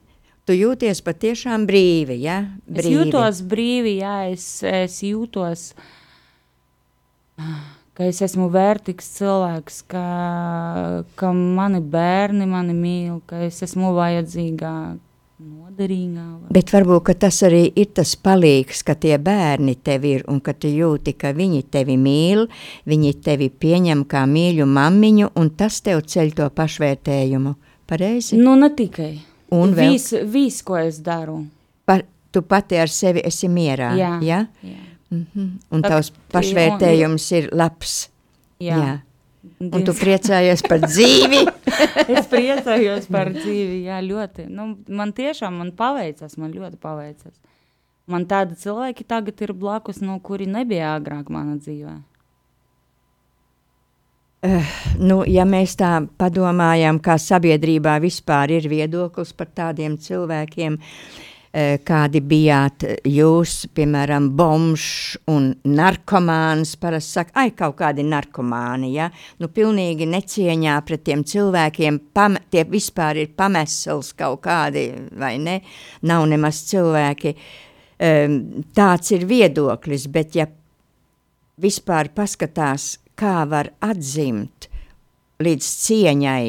Tu 0.50 0.56
jūties 0.58 1.04
patiešām 1.06 1.68
brīvi, 1.70 2.16
ja? 2.24 2.40
Brīvi. 2.66 2.82
Es 2.82 2.88
jūtos 2.90 3.42
brīvi, 3.46 3.92
jā, 4.00 4.14
es, 4.32 4.46
es 4.66 4.96
jūtos, 5.06 5.66
ka 7.94 8.08
es 8.08 8.24
esmu 8.26 8.48
vērtīgs 8.50 9.12
cilvēks, 9.20 9.78
ka, 9.94 10.02
ka 11.22 11.30
mani 11.38 11.84
bērni 11.86 12.50
mani 12.50 12.74
mīl, 12.74 13.22
ka 13.30 13.44
es 13.46 13.62
esmu 13.68 13.94
vajadzīgā, 14.00 14.74
noderīgā. 15.38 16.26
Var. 16.26 16.50
Bet 16.58 16.74
varbūt 16.74 17.14
tas 17.22 17.44
arī 17.46 17.68
ir 17.70 17.94
tas 18.02 18.18
palīgs, 18.18 18.82
ka 18.90 18.98
tie 18.98 19.22
bērni 19.22 19.78
tev 19.78 20.10
ir 20.10 20.26
un 20.34 20.42
ka 20.42 20.58
tu 20.58 20.74
jūti, 20.74 21.14
ka 21.14 21.30
viņi 21.38 21.68
tevi 21.70 21.94
mīl, 21.94 22.48
viņi 22.90 23.20
tevi 23.22 23.54
pieņem 23.54 24.02
kā 24.10 24.26
mīļu 24.26 24.66
mammiņu 24.66 25.36
un 25.38 25.54
tas 25.54 25.78
tev 25.86 26.08
ceļ 26.10 26.38
to 26.42 26.50
pašvērtējumu. 26.58 27.60
Pareizi? 27.86 28.42
Nu, 28.42 28.58
ne 28.58 28.74
tikai. 28.74 29.29
Un 29.56 29.74
vēl? 29.74 29.96
Viss, 29.96 30.14
vis, 30.30 30.62
ko 30.66 30.78
es 30.78 31.00
daru. 31.04 31.42
Par, 31.90 32.04
tu 32.32 32.44
pati 32.46 32.78
ar 32.78 32.92
sevi 32.94 33.24
esi 33.26 33.50
mierā, 33.50 33.94
jā? 33.98 34.14
ja? 34.26 34.46
jā. 34.64 34.86
Mm 35.10 35.26
-hmm. 35.36 35.50
Un 35.72 35.82
tavs 35.82 36.12
pašvērtējums 36.32 37.32
ir 37.32 37.50
labs. 37.52 38.10
Jā. 38.60 38.78
jā. 38.78 39.00
Un 39.60 39.84
tu 39.84 39.94
priecājies 39.96 40.62
par 40.68 40.80
dzīvi. 40.84 41.46
es 42.18 42.28
priecājos 42.28 43.08
par 43.12 43.32
dzīvi. 43.34 43.84
Jā, 43.88 44.02
ļoti. 44.04 44.48
Nu, 44.48 44.78
man 44.88 45.14
tiešām 45.14 45.58
man 45.62 45.72
paveicas, 45.72 46.38
man 46.38 46.52
ļoti 46.52 46.78
paveicas. 46.78 47.34
Man 48.10 48.26
tādi 48.26 48.56
cilvēki 48.56 49.06
tagad 49.08 49.42
ir 49.42 49.54
blakus, 49.54 50.02
no 50.02 50.20
kuri 50.20 50.46
nebija 50.46 50.96
agrāk 50.98 51.30
manā 51.30 51.58
dzīvē. 51.62 51.96
Uh, 54.40 54.64
nu, 55.04 55.18
ja 55.28 55.44
mēs 55.44 55.74
tā 55.76 55.98
padomājam, 56.16 57.02
kā 57.04 57.18
sabiedrībā 57.20 57.98
vispār 58.00 58.54
ir 58.56 58.70
viedoklis 58.72 59.34
par 59.36 59.50
tādiem 59.52 59.98
cilvēkiem, 60.00 60.78
uh, 60.80 61.74
kādi 61.84 62.22
bijāt 62.24 62.86
jūs, 63.04 63.66
piemēram, 63.76 64.30
bombs 64.40 65.18
un 65.28 65.50
narkomāns, 65.68 66.78
parasti 66.80 67.18
saka, 67.18 67.36
ai, 67.42 67.52
kaut 67.52 67.76
kādi 67.82 68.06
narkomāni, 68.08 68.94
ja, 68.96 69.10
nu, 69.44 69.50
pilnīgi 69.52 70.08
necieņā 70.08 70.78
pret 70.88 71.04
tiem 71.10 71.26
cilvēkiem, 71.28 72.00
pam, 72.16 72.38
tie 72.48 72.64
vispār 72.70 73.20
ir 73.26 73.34
pamesls 73.36 74.14
kaut 74.16 74.40
kādi, 74.48 74.86
vai 75.20 75.34
ne, 75.42 75.58
nav 76.08 76.24
nemaz 76.32 76.64
cilvēki, 76.70 77.36
um, 78.08 78.40
tāds 78.72 79.12
ir 79.18 79.28
viedoklis, 79.28 80.08
bet 80.08 80.40
ja 80.40 80.48
vispār 81.60 82.14
paskatās, 82.16 82.94
kā 83.20 83.44
var 83.50 83.72
atzimt 83.84 84.70
līdz 85.44 85.70
cieņai, 85.84 86.46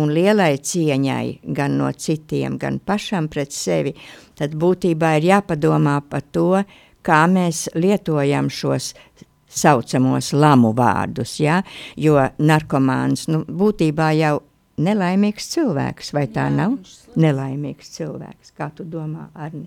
un 0.00 0.12
lielai 0.14 0.52
cieņai 0.58 1.54
gan 1.56 1.78
no 1.78 1.90
citiem, 1.92 2.58
gan 2.58 2.78
pašam 2.78 3.28
pret 3.30 3.54
sevi, 3.54 3.94
tad 4.38 4.54
būtībā 4.58 5.16
ir 5.18 5.30
jāpadomā 5.32 5.98
par 6.10 6.26
to, 6.34 6.62
kā 7.06 7.24
mēs 7.30 7.68
lietojam 7.74 8.50
šos 8.50 8.92
saucamos 9.50 10.30
lamu 10.32 10.70
vārdus, 10.76 11.38
ja? 11.42 11.60
jo 11.96 12.20
narkomāns 12.38 13.26
nu, 13.32 13.42
būtībā 13.44 14.12
jau 14.20 14.36
nelaimīgs 14.80 15.50
cilvēks, 15.56 16.14
vai 16.14 16.28
tā 16.30 16.46
Jā, 16.48 16.54
nav? 16.62 16.78
Nelaimīgs 17.20 17.90
cilvēks, 17.98 18.54
kā 18.56 18.70
tu 18.74 18.86
domā, 18.86 19.28
Arni? 19.34 19.66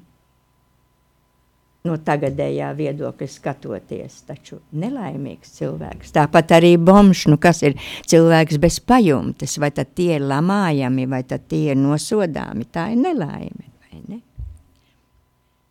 No 1.83 1.97
tagadējā 1.99 2.69
viedokļa 2.77 3.27
skatoties, 3.27 4.21
taču 4.23 4.61
nelaimīgs 4.79 5.57
cilvēks. 5.57 6.13
Tāpat 6.15 6.53
arī 6.55 6.77
bombs, 6.79 7.25
nu 7.27 7.35
kas 7.43 7.59
ir 7.67 7.75
cilvēks 8.07 8.59
bez 8.63 8.79
pajumtes, 8.79 9.57
vai 9.59 9.73
tad 9.75 9.91
tie 9.97 10.13
ir 10.15 10.23
lamājami, 10.23 11.09
vai 11.11 11.25
tad 11.27 11.43
tie 11.51 11.73
ir 11.73 11.81
nosodāmi, 11.81 12.69
tā 12.71 12.87
ir 12.93 13.01
nelaime, 13.03 13.67
ne? 14.07 14.21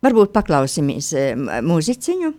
Varbūt 0.03 0.33
paklausīsimies 0.35 1.13
eh, 1.17 1.33
mūziciņu. 1.65 2.33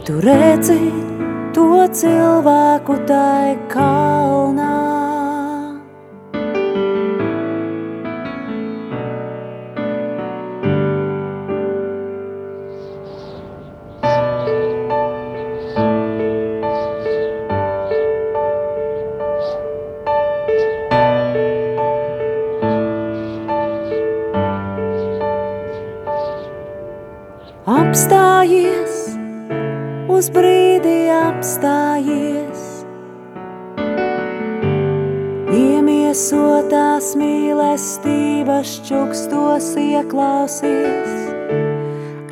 Vai 0.00 0.06
tu 0.06 0.16
redzi 0.24 0.80
to 1.52 1.84
cilvēku 1.92 2.96
tai 3.04 3.52
kalnā? 3.68 4.19
Uz 30.20 30.28
brīdi 30.34 31.08
apstājies. 31.16 32.64
Iemiesotās 35.56 37.14
mīlestības 37.16 38.74
čukstos 38.84 39.70
ieklausies. 39.80 41.14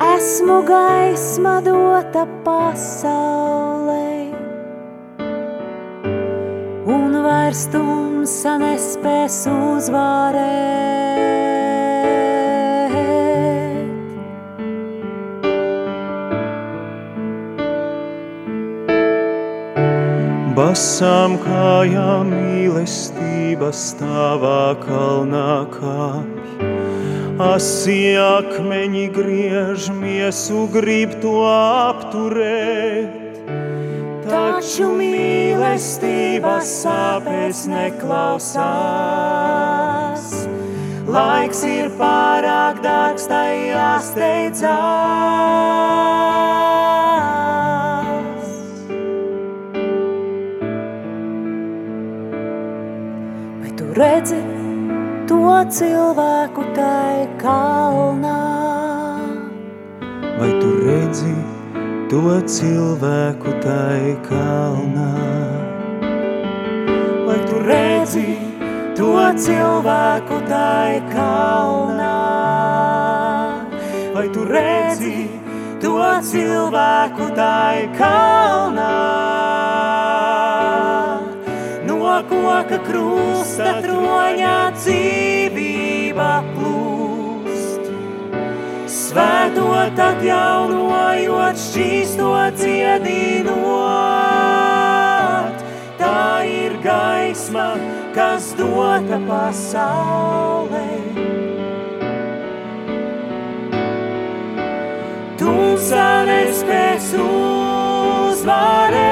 Esmu 0.05 0.59
gaisma 0.69 1.55
dota 1.65 2.27
pasaulē, 2.45 4.11
un 6.97 7.21
vairs 7.25 7.65
tumsa 7.73 8.59
nespēs 8.61 9.47
uzvarēt. 9.49 10.78
Basām 20.79 21.33
kājām 21.43 22.29
mīlestība 22.31 23.67
stāvā 23.75 24.79
kalnā 24.79 25.67
kāpj. 25.73 26.63
Asi 27.43 28.15
akmeņi 28.15 29.11
griež 29.11 29.89
miesu, 29.91 30.71
grib 30.71 31.19
to 31.19 31.43
apturēt. 31.51 33.11
Taču 34.23 34.87
mīlestība 34.95 36.63
sāpēs 36.63 37.67
neklausās. 37.73 38.63
Laiks 41.11 41.67
ir 41.67 41.91
pārāk 41.99 42.79
dārgs, 42.87 43.27
tai 43.27 43.67
jāsteidzās. 43.73 44.79
Redzi 53.95 54.39
to 55.29 55.39
cilvēku 55.69 56.63
tai 56.75 57.27
kalnā. 57.39 58.39
Vai 60.39 60.51
tu 60.59 60.69
redzi 60.83 61.33
to 62.11 62.39
cilvēku 62.43 63.53
tai 63.63 64.17
kalnā? 64.27 65.09
Vai 67.27 67.39
tu 67.47 67.63
redzi 67.63 68.37
to 68.99 69.15
cilvēku 69.45 70.39
tai 70.49 70.99
kalnā? 71.13 72.15
Vai 74.15 74.27
tu 74.33 74.43
redzi 74.43 75.27
to 75.79 75.95
cilvēku 76.31 77.31
tai 77.35 77.87
kalnā? 77.95 79.38
Koka 82.27 82.77
krusta 82.83 83.79
troņā 83.83 84.57
dzīvība 84.75 86.29
plūst. 86.55 87.83
Svētot 88.89 89.99
atjaunojot, 90.05 91.57
šķīsto 91.63 92.29
dziedinot, 92.59 93.57
tā 96.01 96.23
ir 96.47 96.73
gaisma, 96.83 97.69
kas 98.15 98.53
dota 98.59 99.17
pasaulē. 99.29 100.87
Tumsa 105.39 106.09
nespēs 106.27 107.13
uzvarēt. 107.27 109.08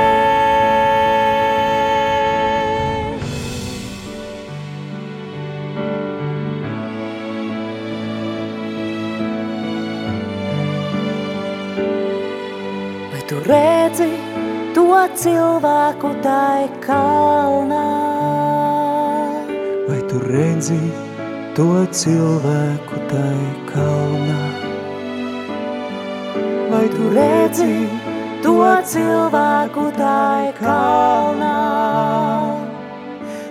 Cilvēku 15.16 16.12
tai 16.24 16.68
kalnā. 16.84 17.86
Vai 19.88 20.02
tu 20.10 20.20
redzi 20.20 20.80
to 21.56 21.86
cilvēku 21.92 23.00
tai 23.12 23.40
kalnā? 23.70 24.42
Vai 26.72 26.86
tu 26.92 27.10
redzi 27.16 27.88
to 28.44 28.58
cilvēku 28.92 29.88
tai 29.96 30.52
kalnā? 30.60 31.56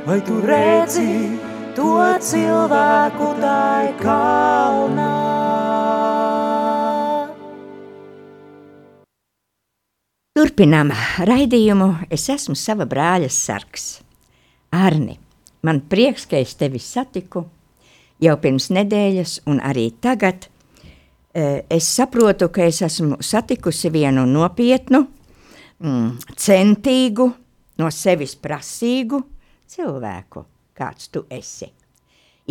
Vai 0.07 0.21
tu 0.21 0.41
redzi 0.45 1.39
to 1.75 1.97
cilvēku 2.21 3.33
tai 3.41 3.95
kalnā? 4.03 5.46
Turpinām 10.37 10.91
raidījumu. 11.25 11.87
Es 12.13 12.27
esmu 12.29 12.53
sava 12.61 12.85
brāļa 12.85 13.31
sargs. 13.33 13.87
Arni, 14.77 15.15
man 15.65 15.79
prieks, 15.89 16.27
ka 16.29 16.37
es 16.37 16.51
tevi 16.61 16.77
satiku 16.77 17.47
jau 18.21 18.35
pirms 18.43 18.67
nedēļas, 18.77 19.39
un 19.49 19.63
arī 19.65 19.87
tagad. 20.05 20.45
E, 21.33 21.65
es 21.73 21.89
saprotu, 21.89 22.51
ka 22.53 22.67
es 22.69 22.83
esmu 22.85 23.17
satikusi 23.25 23.89
vienu 23.95 24.27
nopietnu, 24.29 25.07
mm, 25.81 26.37
centīgu, 26.37 27.31
no 27.81 27.89
sevis 27.89 28.37
prasīgu 28.37 29.23
cilvēku, 29.73 30.45
kāds 30.77 31.09
tu 31.17 31.25
esi. 31.33 31.71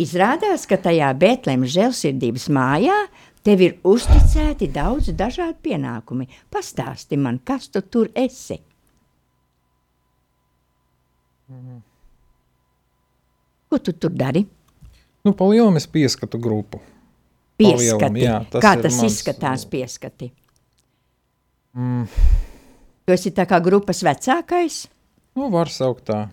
Izrādās, 0.02 0.66
ka 0.66 0.74
tajā 0.90 1.14
Bēntlēmas 1.14 1.70
žēlsirdības 1.78 2.50
mājā 2.50 2.98
Tev 3.46 3.60
ir 3.62 3.76
uzticēti 3.86 4.66
daudz 4.74 5.12
dažādi 5.14 5.60
pienākumi. 5.68 6.26
Pastāsti 6.50 7.18
man, 7.20 7.38
kas 7.46 7.68
tu 7.70 7.84
tur 7.86 8.08
esi? 8.18 8.56
Ko 13.70 13.78
tu 13.78 13.94
tur 13.94 14.10
dari? 14.10 14.42
Nu, 15.22 15.34
Palielam 15.38 15.78
es 15.78 15.86
pieskatu 15.86 16.40
grupu. 16.42 16.80
Pieskati. 17.58 18.00
Palielam, 18.02 18.18
jā, 18.18 18.40
tas 18.50 18.64
Kā 18.66 18.74
tas 18.82 18.98
mans... 18.98 19.14
izskatās 19.14 19.66
pieskati? 19.70 20.32
Mm. 21.78 22.04
Tu 23.06 23.14
esi 23.14 23.30
tā 23.30 23.46
kā 23.46 23.60
grupas 23.62 24.02
vecākais? 24.02 24.80
Nu, 25.38 25.52
var 25.54 25.70
saukt 25.70 26.08
tā. 26.10 26.24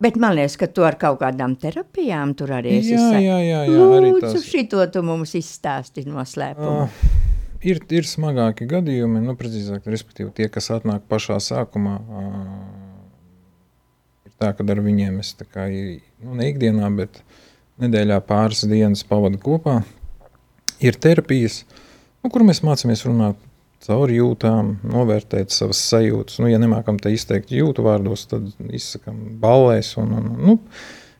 Bet 0.00 0.16
man 0.16 0.32
liekas, 0.38 0.56
ka 0.56 0.64
tu 0.72 0.84
ar 0.86 0.96
kaut 1.00 1.18
kādām 1.20 1.58
terapijām 1.60 2.32
tur 2.38 2.54
arī 2.56 2.78
esi. 2.78 2.94
Jā, 2.94 3.18
jā, 3.20 3.36
jā, 3.44 3.58
jā 3.68 3.88
Lūdzu, 4.06 4.20
tas. 4.24 4.46
šito 4.48 4.84
tu 4.92 5.02
mums 5.04 5.34
izstāsti 5.36 6.06
noslēpumu. 6.08 6.86
Uh, 6.86 7.58
ir, 7.60 7.82
ir 7.92 8.08
smagāki 8.08 8.68
gadījumi, 8.70 9.20
nu, 9.26 9.36
precīzāk, 9.36 9.84
respektīvi, 9.92 10.32
tie, 10.38 10.48
kas 10.52 10.70
atnāk 10.72 11.04
pašā 11.10 11.36
sākumā. 11.44 11.98
Uh, 12.00 12.32
ir 14.24 14.32
tā, 14.40 14.54
ka 14.56 14.64
ar 14.64 14.80
viņiem 14.88 15.20
es 15.20 15.34
tā 15.36 15.44
kā 15.44 15.68
nu, 15.68 16.32
ne 16.40 16.48
ikdienā, 16.48 16.88
bet 16.96 17.20
nedēļā 17.84 18.22
pāris 18.24 18.64
dienas 18.70 19.04
pavadu 19.04 19.40
kopā. 19.42 19.82
Ir 20.80 20.96
terapijas, 20.96 21.66
nu, 22.24 22.32
kur 22.32 22.40
mēs 22.48 22.64
mācāmies 22.64 23.04
runāt 23.04 23.36
caur 23.86 24.12
jūtām, 24.12 24.74
novērtēt 24.84 25.54
savas 25.54 25.80
sajūtas. 25.88 26.40
Nu, 26.42 26.50
ja 26.50 26.60
nemākam 26.60 26.98
te 27.00 27.12
izteikt 27.14 27.52
jūtu 27.54 27.84
vārdos, 27.86 28.26
tad 28.30 28.50
izsakām 28.68 29.38
ballēs 29.40 29.94
un, 30.00 30.12
un 30.18 30.30
nu, 30.44 30.56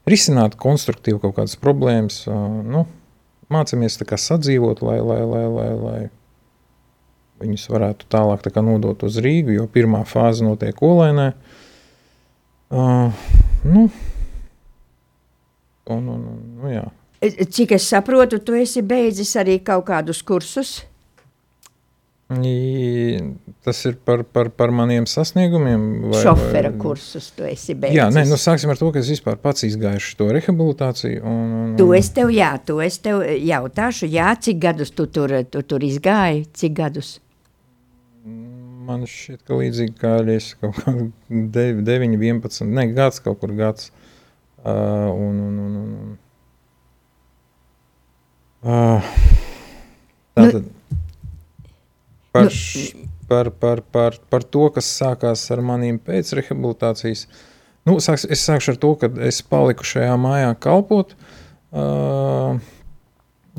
risināt 0.08 0.58
konstruktīvi 0.60 1.22
kaut 1.22 1.38
kādas 1.38 1.56
problēmas. 1.60 2.22
Nu, 2.28 2.84
mācāmies 3.52 3.98
sadzīvot, 4.00 4.84
lai, 4.84 4.98
lai, 5.00 5.20
lai, 5.24 5.44
lai, 5.56 5.70
lai 5.80 6.00
viņus 7.40 7.66
varētu 7.72 8.08
tālāk 8.12 8.44
tā 8.44 8.62
nodot 8.64 9.02
uz 9.08 9.16
Rīgu, 9.22 9.56
jo 9.56 9.66
pirmā 9.72 10.04
fāze 10.08 10.44
notiek 10.44 10.76
Olainē. 10.84 11.32
Uh, 12.70 13.10
nu, 13.66 13.88
un, 15.90 16.04
un, 16.04 16.20
un, 16.20 16.42
nu, 16.60 16.70
jā. 16.70 16.84
Cik 17.20 17.74
es 17.76 17.88
saprotu, 17.90 18.38
tu 18.40 18.54
esi 18.56 18.80
beidzis 18.84 19.32
arī 19.40 19.58
kaut 19.64 19.88
kādus 19.88 20.22
kursus? 20.24 20.78
Tas 22.30 23.80
ir 23.88 23.96
par, 24.06 24.22
par, 24.22 24.52
par 24.54 24.70
maniem 24.70 25.06
sasniegumiem. 25.10 25.86
Vai, 26.12 26.20
Šofera 26.22 26.70
vai... 26.70 26.78
kursus 26.78 27.32
tu 27.34 27.42
esi 27.42 27.74
beidzis. 27.74 27.96
Jā, 27.98 28.06
nē, 28.14 28.22
nu 28.30 28.38
sāksim 28.38 28.70
ar 28.70 28.78
to, 28.78 28.92
ka 28.94 29.02
es 29.02 29.10
vispār 29.10 29.40
pats 29.42 29.66
izgājuši 29.66 30.14
to 30.20 30.28
rehabilitāciju. 30.36 31.24
Un, 31.26 31.50
un, 31.58 31.74
tu 31.80 31.88
es 31.98 32.12
tev, 32.14 32.30
jā, 32.30 32.52
tu 32.62 32.78
es 32.84 33.00
tev 33.02 33.24
jautāšu, 33.26 34.06
jā, 34.14 34.30
cik 34.46 34.62
gadus 34.62 34.94
tu 34.94 35.08
tur, 35.10 35.34
tu 35.50 35.64
tur 35.66 35.82
izgāji, 35.88 36.46
cik 36.54 36.78
gadus? 36.78 37.16
Man 38.86 39.02
šķiet, 39.10 39.42
ka 39.48 39.58
līdzīgi 39.58 39.98
kā 39.98 40.16
es 40.30 40.52
kaut 40.62 40.78
kā 40.78 40.94
9, 40.94 41.84
11, 42.14 42.70
ne, 42.70 42.88
gads 42.94 43.18
kaut 43.26 43.42
kur 43.42 43.58
gads. 43.58 43.90
Uh, 44.60 45.10
un, 45.16 45.38
un, 45.48 45.54
un, 45.66 45.78
un, 45.80 46.18
uh, 48.68 49.14
tātad, 50.36 50.62
nu, 50.62 50.79
par, 52.32 52.48
nu, 52.48 53.08
par, 53.28 53.50
par, 53.50 53.82
par, 53.82 54.18
par 54.30 54.42
to, 54.42 54.66
kas 54.74 54.90
sākās 55.00 55.44
ar 55.54 55.62
maniem 55.62 56.00
pēc 56.02 56.32
rehabilitācijas. 56.38 57.26
Nu, 57.88 57.96
sāks, 58.02 58.26
es 58.28 58.42
sākšu 58.44 58.74
ar 58.74 58.80
to, 58.82 58.90
ka 59.00 59.10
es 59.26 59.40
paliku 59.46 59.86
šajā 59.86 60.16
mājā 60.20 60.50
kalpot, 60.60 61.14
uh, 61.72 62.58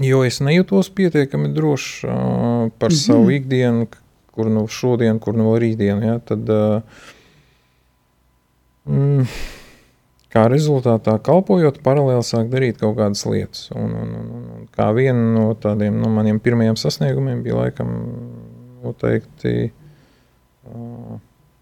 jo 0.01 0.21
es 0.27 0.41
nejūtos 0.43 0.91
pietiekami 0.97 1.53
drošs 1.55 2.03
uh, 2.03 2.11
par 2.11 2.91
mm 2.91 2.95
-hmm. 2.95 3.05
savu 3.05 3.31
ikdienu, 3.31 3.87
kur 4.31 4.51
nu 4.51 4.67
šodien, 4.67 5.19
kur 5.19 5.35
nu 5.35 5.55
rītdien. 5.55 6.03
Ja, 6.05 6.19
tad, 6.19 6.49
uh, 6.49 6.81
mm, 8.85 9.25
kā 10.31 10.47
rezultātā, 10.51 11.17
kalpojot, 11.23 11.81
paralēli 11.83 12.23
sāk 12.23 12.49
darīt 12.49 12.77
kaut 12.77 12.97
kādas 12.97 13.25
lietas. 13.25 13.69
Un, 13.75 13.91
un, 14.03 14.15
un, 14.15 14.45
un 14.55 14.67
kā 14.71 14.91
viena 14.95 15.33
no 15.35 15.53
tādiem 15.53 15.99
no 16.01 16.09
maniem 16.09 16.39
pirmajiem 16.39 16.75
sasniegumiem 16.75 17.43
bija 17.43 17.55
laikam 17.55 17.89
noteikti. 18.83 19.71
Uh, 20.67 21.19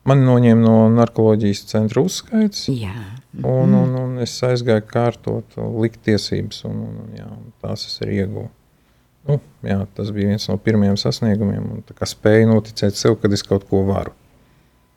man 0.10 0.24
noņēma 0.26 0.62
no 0.64 0.78
narkoloģijas 0.94 1.66
centra 1.70 2.04
uzskaits. 2.06 2.68
Jā. 2.74 2.96
Un, 3.40 3.76
un, 3.78 3.98
un 4.00 4.16
es 4.24 4.34
aizgāju 4.46 4.86
kārtot, 4.90 5.60
likt 5.80 6.02
tiesības, 6.08 6.64
un, 6.70 6.80
un, 6.88 6.96
un, 7.06 7.12
jā, 7.20 7.28
un 7.30 7.52
tās 7.64 7.86
es 7.90 8.00
arī 8.06 8.24
ieguvu. 8.24 8.48
Nu, 9.30 9.38
jā, 9.66 9.84
tas 9.98 10.10
bija 10.16 10.32
viens 10.32 10.48
no 10.50 10.56
pirmajiem 10.64 10.98
sasniegumiem, 10.98 11.68
un 11.76 12.08
spēju 12.14 12.50
noticēt 12.50 12.98
sev, 12.98 13.20
kad 13.22 13.36
es 13.36 13.44
kaut 13.46 13.68
ko 13.70 13.84
varu. 13.90 14.16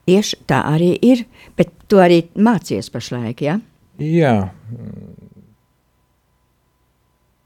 Tieši 0.08 0.38
tā 0.50 0.62
arī 0.66 0.94
ir, 1.04 1.26
bet 1.58 1.70
tu 1.90 2.00
arī 2.02 2.24
mācies 2.34 2.88
pašlaik, 2.90 3.42
ja? 3.44 3.58
Jā. 4.02 4.34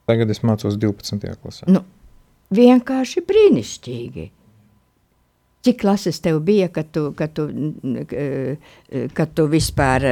Tagad 0.07 0.31
es 0.31 0.41
mācos 0.47 0.79
12. 0.81 1.35
klasē. 1.43 1.67
Nu, 1.73 1.83
vienkārši 2.55 3.25
brīnišķīgi. 3.27 4.31
Cik 5.66 5.81
klases 5.81 6.20
tev 6.22 6.38
bija, 6.46 6.68
kad 6.70 6.92
tu, 6.94 7.09
kad 7.18 7.33
tu, 7.35 7.48
kad 9.16 9.33
tu 9.35 9.46
vispār, 9.50 10.05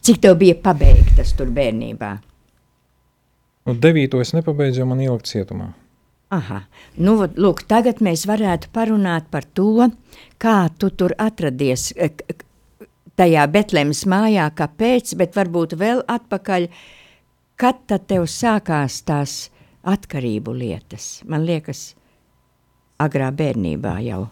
cik 0.00 0.22
tev 0.24 0.38
bija 0.40 0.56
pabeigtas 0.62 1.34
tur 1.36 1.50
bērnībā? 1.52 2.14
Nu, 3.68 3.74
devīto 3.76 4.22
es 4.24 4.32
nepabeidzu, 4.32 4.80
jo 4.80 4.86
man 4.88 5.02
ielikt 5.04 5.28
cietumā. 5.28 5.74
Aha, 6.32 6.62
nu, 7.00 7.18
lūk, 7.40 7.66
tagad 7.68 8.00
mēs 8.04 8.24
varētu 8.28 8.70
parunāt 8.72 9.28
par 9.32 9.44
to, 9.44 9.90
kā 10.40 10.56
tu 10.80 10.88
tur 10.96 11.12
atradies 11.20 11.90
tajā 13.18 13.44
Betlemes 13.52 14.06
mājā, 14.08 14.48
kāpēc, 14.56 15.12
bet 15.20 15.36
varbūt 15.36 15.76
vēl 15.80 16.02
atpakaļ, 16.08 16.70
kad 17.60 17.84
tad 17.88 18.08
tev 18.08 18.24
sākās 18.32 19.02
tās 19.04 19.38
atkarību 19.84 20.56
lietas? 20.56 21.10
Man 21.28 21.44
liekas, 21.48 21.90
agrā 23.00 23.28
bērnībā 23.32 23.98
jau. 24.08 24.26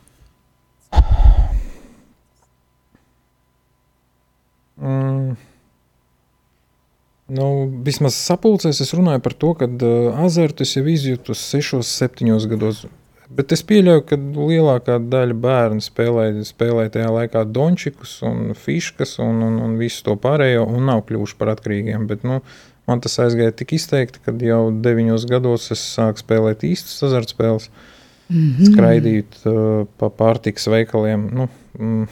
Nu, 7.27 7.47
vismaz 7.83 8.15
sapulcēs 8.15 8.79
es 8.85 8.93
runāju 8.95 9.23
par 9.25 9.35
to, 9.35 9.51
ka 9.59 9.67
uh, 9.67 10.13
azartu 10.23 10.63
es 10.63 10.77
jau 10.77 10.85
izjūtu 10.87 11.35
6, 11.35 11.81
7 11.83 12.47
gados. 12.53 12.85
Bet 13.37 13.51
es 13.51 13.65
pieļauju, 13.67 14.05
ka 14.07 14.19
lielākā 14.21 15.01
daļa 15.11 15.35
bērnu 15.43 15.83
spēlēja, 15.83 16.45
spēlēja 16.47 16.93
tajā 16.95 17.09
laikā 17.11 17.43
dončikus 17.51 18.21
un 18.27 18.55
fiškas 18.55 19.17
un, 19.25 19.43
un, 19.43 19.59
un 19.65 19.75
visu 19.81 20.05
to 20.07 20.15
pārējo 20.23 20.63
un 20.71 20.87
nav 20.87 21.03
kļuvuši 21.09 21.39
par 21.41 21.51
atkarīgiem. 21.57 22.07
Bet, 22.07 22.23
nu, 22.23 22.39
man 22.87 23.03
tas 23.03 23.19
aizgāja 23.25 23.57
tik 23.59 23.75
izteikti, 23.81 24.23
ka 24.23 24.37
jau 24.47 24.69
9 24.71 25.27
gados 25.33 25.73
es 25.75 25.83
sāku 25.97 26.23
spēlēt 26.23 26.63
īstas 26.69 27.03
azartspēles. 27.09 27.67
Mm 28.31 28.39
-hmm. 28.39 28.71
Skraidīt 28.71 29.37
uh, 29.47 29.87
pa 29.99 30.11
pārtikas 30.11 30.71
veikaliem. 30.71 31.27
Nu, 31.35 31.49
mm, 31.79 32.07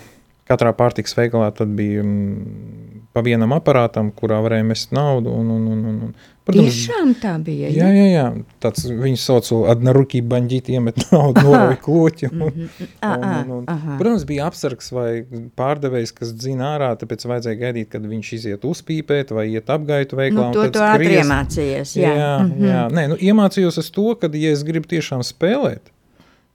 katrā 0.48 0.74
pārtikas 0.76 1.16
veikalā 1.16 1.50
bija 1.76 2.04
mm, 2.04 2.94
pa 3.14 3.22
vienam 3.22 3.54
aparātam, 3.54 4.10
kurā 4.14 4.40
varēja 4.42 4.66
mest 4.66 4.94
naudu. 4.94 5.30
Un, 5.30 5.50
un, 5.54 5.66
un, 5.70 5.84
un, 5.86 6.08
protams, 6.44 6.74
Tiešām 6.74 7.12
tā 7.22 7.36
bija. 7.46 7.70
Jā, 7.70 7.86
jā, 7.94 8.06
jā. 8.10 8.24
Tāds, 8.62 8.88
viņu 8.90 9.20
sauca 9.22 9.60
Adnaruki 9.70 10.18
bandīti, 10.26 10.74
iemet 10.74 10.98
naudu, 11.12 11.44
noroja 11.46 11.78
kloķi. 11.84 12.32
Un, 12.32 12.42
un, 12.48 12.66
un, 13.06 13.24
un, 13.30 13.54
un, 13.60 13.86
protams, 14.00 14.26
bija 14.26 14.50
apsargs 14.50 14.90
vai 14.96 15.08
pārdevējs, 15.56 16.14
kas 16.18 16.34
dzina 16.34 16.74
ārā, 16.74 16.90
tāpēc 16.98 17.22
vajadzēja 17.30 17.60
gaidīt, 17.62 17.92
kad 17.94 18.10
viņš 18.10 18.34
iziet 18.40 18.66
uzpīpēt 18.66 19.30
vai 19.36 19.46
iet 19.54 19.70
apgaitu 19.70 20.18
veiklā. 20.18 20.50
Nu, 20.50 20.58
to 20.58 20.66
tu 20.74 20.82
ātri 20.82 21.20
iemācījies. 21.22 21.96
Jā, 22.02 22.14
jā, 22.18 22.36
mm 22.42 22.52
-hmm. 22.52 22.70
jā. 22.72 22.84
Nē, 22.98 23.08
nu, 23.14 23.22
iemācījos 23.30 23.78
es 23.78 23.94
to, 23.94 24.10
ka, 24.18 24.32
ja 24.34 24.50
es 24.58 24.66
gribu 24.66 24.90
tiešām 24.90 25.22
spēlēt, 25.22 25.93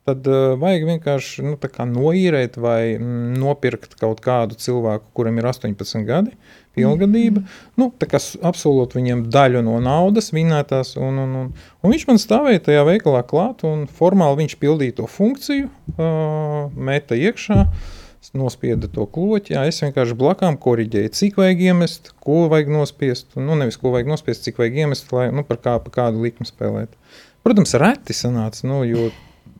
tad 0.10 0.28
uh, 0.30 0.56
vajag 0.60 0.88
vienkārši 0.88 1.45
nu, 1.45 1.58
noīrēt 1.93 2.58
vai 2.62 2.95
mm, 2.98 3.36
nopirkt 3.39 3.95
kaut 4.00 4.24
kādu 4.26 4.58
cilvēku, 4.60 5.06
kuram 5.17 5.38
ir 5.38 5.48
18 5.50 6.04
gadi, 6.08 6.34
pilngadība. 6.78 7.43
Mm. 7.43 7.78
Nu, 7.80 7.89
apsolot 8.50 8.98
viņiem 8.98 9.28
daļu 9.34 9.63
no 9.65 9.78
naudas, 9.84 10.32
vinētās, 10.36 10.95
un, 10.98 11.22
un, 11.24 11.38
un, 11.43 11.54
un 11.54 11.93
viņš 11.93 12.10
man 12.10 12.22
stāvēja 12.22 12.65
tajā 12.69 12.84
veikalā 12.89 13.24
klāt, 13.30 13.63
un 13.67 13.86
formāli 14.00 14.43
viņš 14.43 14.60
pildīja 14.62 15.00
to 15.00 15.08
funkciju, 15.10 15.69
uh, 15.95 16.67
meta 16.76 17.17
iekšā. 17.19 17.63
Nospieda 18.36 18.89
to 18.91 19.06
kloķi, 19.10 19.56
jā, 19.56 19.62
es 19.72 19.80
vienkārši 19.80 20.13
blakām 20.19 20.58
korģēju, 20.60 21.10
cik 21.15 21.39
vajag 21.39 21.62
iemest, 21.69 22.12
ko 22.22 22.43
vajag 22.52 22.67
nospiest. 22.76 23.32
Nu, 23.39 23.56
nevis 23.58 23.80
ko 23.80 23.93
vajag 23.95 24.12
nospiest, 24.12 24.43
cik 24.45 24.60
vajag 24.60 24.76
iemest, 24.84 25.08
lai 25.15 25.30
nu, 25.34 25.45
par 25.48 25.58
kā, 25.63 25.78
pa 25.82 25.93
kādu 25.95 26.22
likmu 26.26 26.45
spēlēt. 26.45 26.91
Protams, 27.48 27.74
reti 27.80 28.13
sanāca, 28.13 28.67
nu, 28.67 28.84
jo 28.86 29.08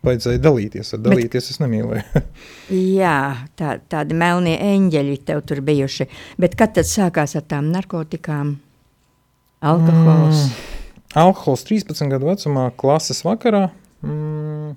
vajadzēja 0.06 0.42
dalīties. 0.44 0.94
Ar 0.96 1.02
dalīties 1.06 1.48
Bet, 1.48 1.54
es 1.54 1.60
nemīlēju. 1.62 2.24
jā, 3.02 3.20
tā, 3.60 3.76
tādi 3.92 4.18
melnie 4.18 4.56
eņģeļi 4.64 5.18
tev 5.28 5.44
tur 5.50 5.62
bijuši. 5.66 6.10
Bet 6.42 6.58
kad 6.60 6.76
tad 6.78 6.90
sākās 6.90 7.36
ar 7.40 7.46
tām 7.50 7.72
narkotikām? 7.74 8.56
Alkohols? 9.70 10.46
Mm, 10.46 10.96
alkohols 11.26 11.66
13 11.68 12.14
gadu 12.14 12.30
vecumā, 12.32 12.70
klases 12.80 13.22
vakarā. 13.28 13.68
Mm, 14.06 14.74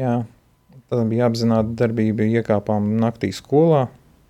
jā, 0.00 0.16
tad 0.88 1.06
bija 1.10 1.28
apzināta 1.28 1.76
darbība, 1.84 2.24
iekāpām 2.40 2.94
naktī 3.02 3.34
skolā, 3.36 3.86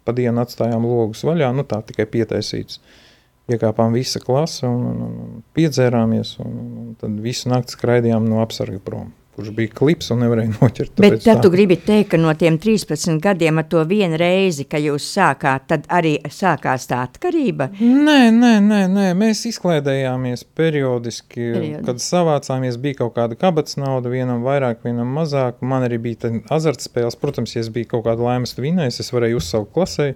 pa 0.06 0.14
dienu 0.16 0.42
atstājām 0.42 0.86
logus 0.86 1.22
vaļā, 1.26 1.52
nu 1.54 1.62
tā 1.66 1.78
tikai 1.86 2.08
pietaisīts. 2.10 2.80
Uh, 2.80 3.05
iekāpām 3.52 3.94
visa 3.94 4.20
klase 4.22 4.66
un, 4.66 4.88
un, 4.90 5.04
un 5.06 5.44
piedzērāmies. 5.56 6.36
Un, 6.42 6.58
un 6.86 6.90
tad 7.00 7.22
visu 7.22 7.52
nakti 7.52 7.76
skraidījām 7.76 8.26
no 8.28 8.42
apsarga 8.44 8.82
prom. 8.82 9.14
kurš 9.36 9.50
bija 9.52 9.68
klips 9.76 10.06
un 10.14 10.22
nevarēja 10.24 10.48
noķert. 10.56 10.94
Bet 10.96 11.10
tāpēc 11.12 11.24
tad 11.26 11.38
tā. 11.38 11.42
tu 11.44 11.50
gribi 11.52 11.76
teikt, 11.76 12.08
ka 12.14 12.20
no 12.20 12.32
tiem 12.40 12.56
13 12.56 13.18
gadiem 13.20 13.60
ar 13.60 13.66
to 13.68 13.82
vienu 13.84 14.16
reizi, 14.16 14.64
kad 14.64 14.80
jūs 14.80 15.10
sākāt, 15.12 15.66
tad 15.68 15.84
arī 15.92 16.14
sākās 16.32 16.88
tā 16.88 17.02
atkarība? 17.04 17.68
Nē, 17.76 18.30
nē, 18.32 18.54
nē, 18.64 18.80
nē, 18.94 19.06
mēs 19.20 19.44
izklaidējāmies 19.52 20.46
periodiski. 20.56 21.50
Periodiski. 21.52 21.84
Kad 21.84 22.00
savācāmies, 22.00 22.80
bija 22.80 23.02
kaut 23.02 23.12
kāda 23.20 23.36
kabatas 23.36 23.76
nauda, 23.76 24.08
vienam 24.10 24.40
vairāk, 24.46 24.80
vienam 24.88 25.12
mazāk. 25.20 25.60
Man 25.60 25.84
arī 25.84 26.00
bija 26.08 26.32
azartspēles. 26.56 27.20
Protams, 27.20 27.58
ja 27.58 27.66
es 27.66 27.70
biju 27.76 27.92
kaut 27.92 28.08
kāda 28.08 28.24
laimes 28.30 28.56
vinējis, 28.56 29.02
es 29.04 29.12
varēju 29.12 29.44
uzsaukt 29.44 29.74
klasē. 29.76 30.14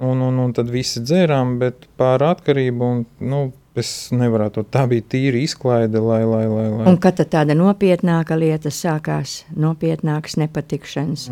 Un, 0.00 0.20
un, 0.24 0.38
un 0.40 0.52
tad 0.56 0.70
visi 0.72 1.02
dzērām, 1.04 1.58
bet 1.60 1.84
par 2.00 2.22
atkarību 2.24 2.86
un, 2.86 3.02
nu, 3.20 3.40
es 3.76 3.90
nevarētu. 4.16 4.64
Tā 4.72 4.86
bija 4.90 5.04
tīra 5.12 5.40
izklaide, 5.44 6.00
lai, 6.00 6.22
lai, 6.24 6.44
lai, 6.48 6.66
lai. 6.72 6.86
Un 6.88 6.96
kad 7.02 7.20
tāda 7.20 7.52
nopietnāka 7.58 8.38
lieta 8.40 8.72
sākās, 8.72 9.42
nopietnākas 9.52 10.38
nepatikšanas? 10.40 11.28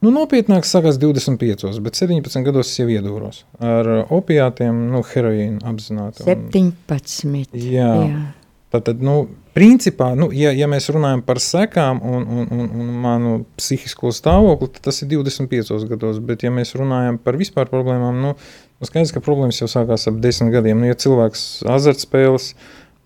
Nu, 0.00 0.08
nopietnāk 0.14 0.64
sākās 0.64 0.96
25, 1.02 1.76
bet 1.84 1.98
17 1.98 2.46
gados 2.46 2.70
es 2.70 2.78
jau 2.80 2.86
iedūros 2.88 3.42
ar 3.60 3.90
opiātiem, 4.08 4.78
nu, 4.94 5.02
heroīnu 5.04 5.60
apzināti. 5.68 6.24
un- 6.24 6.46
17. 6.54 7.52
Jā. 7.60 7.90
Jā. 8.08 8.22
Tātad, 8.70 9.00
nu, 9.02 9.24
principā, 9.50 10.12
nu, 10.14 10.28
ja, 10.30 10.52
ja 10.54 10.68
mēs 10.70 10.84
runājam 10.94 11.24
par 11.26 11.40
sekām 11.42 11.98
un, 12.06 12.22
un, 12.22 12.44
un, 12.54 12.68
un 12.70 12.90
manu 13.02 13.32
psihisko 13.58 14.12
stāvokli, 14.14 14.68
tad 14.76 14.84
tas 14.86 15.02
ir 15.02 15.10
25 15.10 15.88
gados. 15.90 16.20
Bet, 16.22 16.44
ja 16.46 16.52
mēs 16.54 16.76
runājam 16.78 17.18
par 17.18 17.38
vispār 17.40 17.66
problēmām, 17.72 18.20
nu, 18.22 18.36
nu 18.38 18.86
skaidrs, 18.86 19.10
ka 19.16 19.24
problēmas 19.26 19.58
jau 19.58 19.66
sākās 19.70 20.06
ap 20.06 20.20
10 20.22 20.54
gadiem. 20.54 20.78
Nu, 20.78 20.86
ja 20.86 20.98
cilvēks 21.02 21.64
azartspēles, 21.66 22.52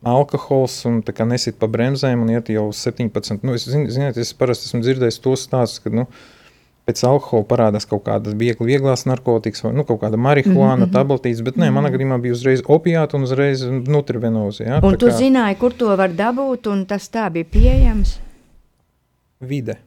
alkohols 0.04 0.82
un 0.90 1.00
nesit 1.32 1.56
pa 1.56 1.70
bremzēm 1.72 2.26
un 2.26 2.34
iet 2.34 2.52
jau 2.52 2.68
17, 2.68 3.40
nu, 3.40 3.56
es, 3.56 3.64
zin, 3.64 3.88
ziniet, 3.88 4.20
es 4.20 4.34
parasti 4.36 4.68
esmu 4.68 4.82
dzirdējis 4.84 5.22
tos 5.24 5.46
stāstus, 5.48 5.80
ka, 5.80 5.94
nu, 5.96 6.04
pēc 6.84 7.00
alkohola 7.08 7.46
parādās 7.48 7.86
kaut 7.88 8.04
kādas 8.04 8.36
viegli, 8.36 8.66
vieglās 8.74 9.06
narkotikas, 9.08 9.64
vai 9.64 9.72
nu, 9.76 9.86
kaut 9.88 10.02
kāda 10.02 10.20
marihuāna, 10.20 10.84
mm 10.84 10.84
-hmm. 10.84 10.92
tabletītes, 10.92 11.42
bet 11.46 11.56
nē, 11.60 11.70
manā 11.72 11.90
gadījumā 11.94 12.20
bija 12.20 12.36
uzreiz 12.36 12.62
opiāti 12.62 13.16
un 13.16 13.22
uzreiz 13.28 13.64
nutrivenozi. 13.64 14.62
Ja? 14.62 14.80
Un 14.82 14.94
Tā 14.94 14.98
tu 14.98 15.08
kā 15.08 15.16
zināji, 15.18 15.58
kur 15.58 15.72
to 15.72 15.96
var 15.96 16.12
dabūt, 16.12 16.70
un 16.72 16.86
tas 16.86 17.08
tā 17.10 17.30
bija 17.32 17.44
pieejams. 17.44 18.18
Vide. 19.40 19.78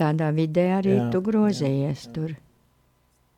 Tādā 0.00 0.30
vidē 0.32 0.80
arī 0.80 0.96
Jā, 0.96 1.10
tu 1.12 1.20
grozījies 1.20 2.06
tur. 2.14 2.34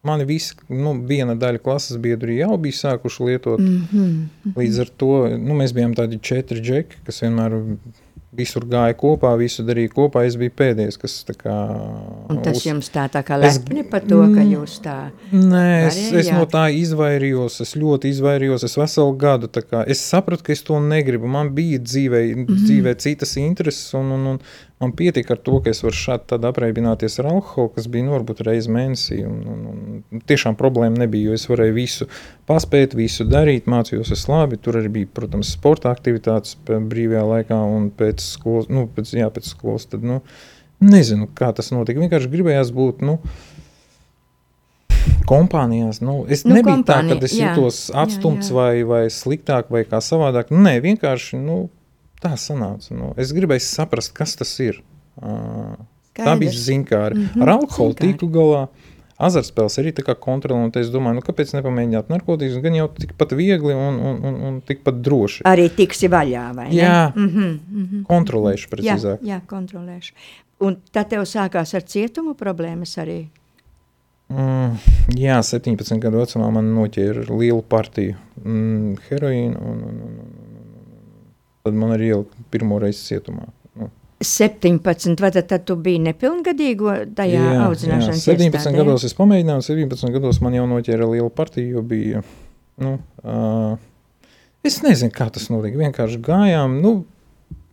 Mani 0.03 0.25
visi, 0.27 0.57
nu, 0.68 0.95
viena 1.07 1.35
daļa 1.38 1.59
klases 1.62 1.99
biedri 2.03 2.40
jau 2.40 2.57
bija 2.59 2.75
sākuši 2.75 3.25
lietot. 3.27 3.61
Mm. 3.61 3.83
-hmm. 3.92 4.55
Līdz 4.57 4.81
ar 4.81 4.88
to 4.97 5.29
nu, 5.38 5.55
mēs 5.55 5.75
bijām 5.75 5.95
tādi 5.95 6.18
četri 6.18 6.61
džeki, 6.61 6.97
kas 7.07 7.23
vienmēr 7.23 7.77
visur 8.33 8.64
gāja 8.64 8.95
kopā, 8.97 9.35
visu 9.37 9.64
darīja 9.66 9.90
kopā. 9.92 10.23
Es 10.27 10.38
biju 10.40 10.55
pēdējais, 10.57 10.97
kas 11.01 11.18
tā 11.29 11.35
kā. 11.37 11.57
Un 12.33 12.40
tas 12.45 12.62
jums 12.64 12.88
tā, 12.92 13.05
tā 13.12 13.21
kā 13.27 13.37
Es- 13.45 13.59
lepni 13.59 13.85
par 13.88 14.01
to, 14.09 14.21
ka 14.33 14.45
jūs 14.47 14.79
tā. 14.85 14.97
Nē, 15.33 15.87
es, 15.88 15.99
es 16.23 16.31
no 16.33 16.47
tā 16.47 16.64
izvairījos. 16.73 17.61
Es 17.61 17.75
ļoti 17.77 18.12
izvairījos. 18.14 18.64
Es 18.64 18.77
veselu 18.81 19.16
gadu 19.21 19.51
es 19.87 20.01
sapratu, 20.01 20.45
ka 20.45 20.53
es 20.53 20.62
to 20.62 20.81
negribu. 20.81 21.29
Man 21.29 21.53
bija 21.55 21.79
dzīvē, 21.79 22.23
mm 22.35 22.47
-hmm. 22.47 22.64
dzīvē 22.64 22.97
citas 22.99 23.37
intereses, 23.37 23.95
un, 23.95 24.12
un, 24.12 24.27
un 24.27 24.40
man 24.83 24.92
pietika 24.99 25.37
ar 25.37 25.40
to, 25.47 25.61
ka 25.62 25.71
es 25.73 25.81
varu 25.85 25.97
šādi 25.97 26.38
apreibināties 26.49 27.21
ar 27.23 27.31
alkoholu, 27.31 27.71
kas 27.77 27.87
bija 27.92 28.09
nu, 28.09 28.14
varbūt 28.16 28.42
reizes 28.47 28.71
mēnesī. 28.73 29.21
Un, 29.29 29.38
un, 29.53 29.85
un 30.11 30.25
tiešām 30.29 30.59
problēma 30.59 31.05
nebija, 31.05 31.31
jo 31.31 31.38
es 31.38 31.47
varēju 31.51 31.77
visu 31.77 32.09
paspēt, 32.51 32.97
visu 32.99 33.27
darīt, 33.29 33.71
mācījos 33.71 34.12
es 34.16 34.27
labi. 34.31 34.59
Tur 34.62 34.81
arī 34.83 34.90
bija, 34.99 35.12
protams, 35.21 35.55
sporta 35.57 35.92
aktivitātes 35.95 36.59
brīvajā 36.66 37.25
laikā 37.31 37.62
un 37.77 37.88
pēc 37.95 38.25
skolas. 38.27 38.68
Nu, 38.73 38.88
pēc, 38.92 39.14
jā, 39.23 39.31
pēc 39.33 39.55
skolas 39.55 39.88
tad, 39.92 40.05
nu, 40.07 40.21
nezinu, 40.83 41.31
kā 41.38 41.53
tas 41.57 41.71
notika. 41.75 42.03
Vienkārši 42.03 42.33
gribējās 42.33 42.75
būt. 42.75 43.07
Nu, 43.07 43.21
kompānijās. 45.29 46.03
Nu, 46.03 46.23
es 46.29 46.45
Nu, 46.45 46.57
nebiju 46.57 46.81
kompānija, 46.81 47.16
tā, 47.16 47.21
ka 47.21 47.29
es 47.31 47.37
jā. 47.38 47.53
jutos 47.53 47.85
atstumts 47.95 48.51
Jā, 48.51 48.53
jā. 48.53 48.59
vai, 48.59 48.83
vai 48.88 49.05
sliktāk, 49.12 49.71
vai 49.73 49.85
kā 49.88 50.03
savādāk. 50.03 50.51
Nē, 50.53 50.79
vienkārši 50.85 51.40
nu, 51.40 51.68
tā 52.22 52.35
sanāca. 52.40 52.94
Nu, 52.96 53.12
es 53.20 53.32
gribēju 53.37 53.64
saprast, 53.66 54.14
kas 54.16 54.37
tas 54.38 54.52
ir. 54.62 54.80
Uh, 55.20 55.74
tā 56.16 56.37
bija 56.40 56.52
zinkāra. 56.52 57.16
Mm 57.16 57.28
-hmm, 57.35 57.42
Ar 57.42 57.54
alkoholu 57.58 57.94
tiku 57.94 58.28
galā. 58.32 58.66
Azartspēles 59.22 59.78
arī 59.78 59.92
tā 59.94 60.02
kā 60.02 60.14
te 60.72 60.80
es 60.80 60.88
domāju, 60.90 61.14
nu, 61.14 61.20
kāpēc 61.20 61.52
nepamēģināt 61.54 62.08
narkotikas, 62.08 62.62
gan 62.62 62.74
jau 62.74 62.88
tikpat 62.88 63.32
viegli 63.32 63.74
un, 63.74 64.00
un, 64.00 64.24
un, 64.24 64.40
un 64.48 64.61
tikpat 64.61 64.94
droši. 64.94 65.44
Arī 65.44 65.68
tiksi 65.68 66.08
vaļā, 66.08 66.54
vai 66.54 66.68
ne? 66.68 66.74
Jā. 66.74 67.12
Mm 67.14 67.28
-hmm, 67.28 67.58
mm 67.68 67.87
-hmm. 67.87 68.02
Kontrolēšu 68.08 68.66
Jā, 68.66 68.70
precīzāk. 68.74 69.18
jā, 69.22 69.40
kontrolēšu. 69.46 70.12
Un 70.61 70.76
tad 70.92 71.08
tev 71.08 71.22
sākās 71.22 71.74
ar 71.74 71.82
cietumu 71.82 72.35
problēmas 72.35 72.98
arī. 72.98 73.26
Mm, 74.28 74.78
jā, 75.18 75.42
17 75.42 75.98
gadu 75.98 76.18
vecumā 76.18 76.50
man 76.50 76.74
noķēra 76.74 77.26
lielu 77.28 77.62
partiju 77.62 78.14
mm, 78.44 78.96
heroīnu, 79.08 79.58
un, 79.61 79.82
un, 79.88 79.98
un, 80.06 80.14
un 80.24 80.41
tad 81.66 81.77
man 81.79 81.94
arī 81.96 82.12
ielika 82.12 82.46
pirmo 82.53 82.79
reizi 82.83 83.05
cietumā. 83.11 83.46
Nu, 83.79 83.88
17, 84.22 85.20
vai 85.22 85.31
tad, 85.35 85.48
tad 85.51 85.64
tu 85.66 85.77
biji 85.83 86.03
nepilngadīgo 86.09 86.94
tajā 87.16 87.42
audzināšanas 87.66 88.22
17 88.25 88.59
iestādē? 88.59 88.77
gados 88.79 89.07
es 89.09 89.16
pamēģināju, 89.18 89.62
un 89.62 89.66
17 89.90 90.14
gados 90.16 90.42
man 90.44 90.59
jau 90.59 90.66
noķēra 90.70 91.09
liela 91.11 91.31
partija, 91.35 91.77
jo 91.77 91.83
bija. 91.87 92.22
Nu, 92.83 92.96
uh, 93.22 93.75
es 94.66 94.81
nezinu, 94.85 95.12
kā 95.14 95.29
tas 95.35 95.48
notika. 95.53 95.81
Vienkārši 95.81 96.20
gājām. 96.25 96.79
Nu, 96.83 96.94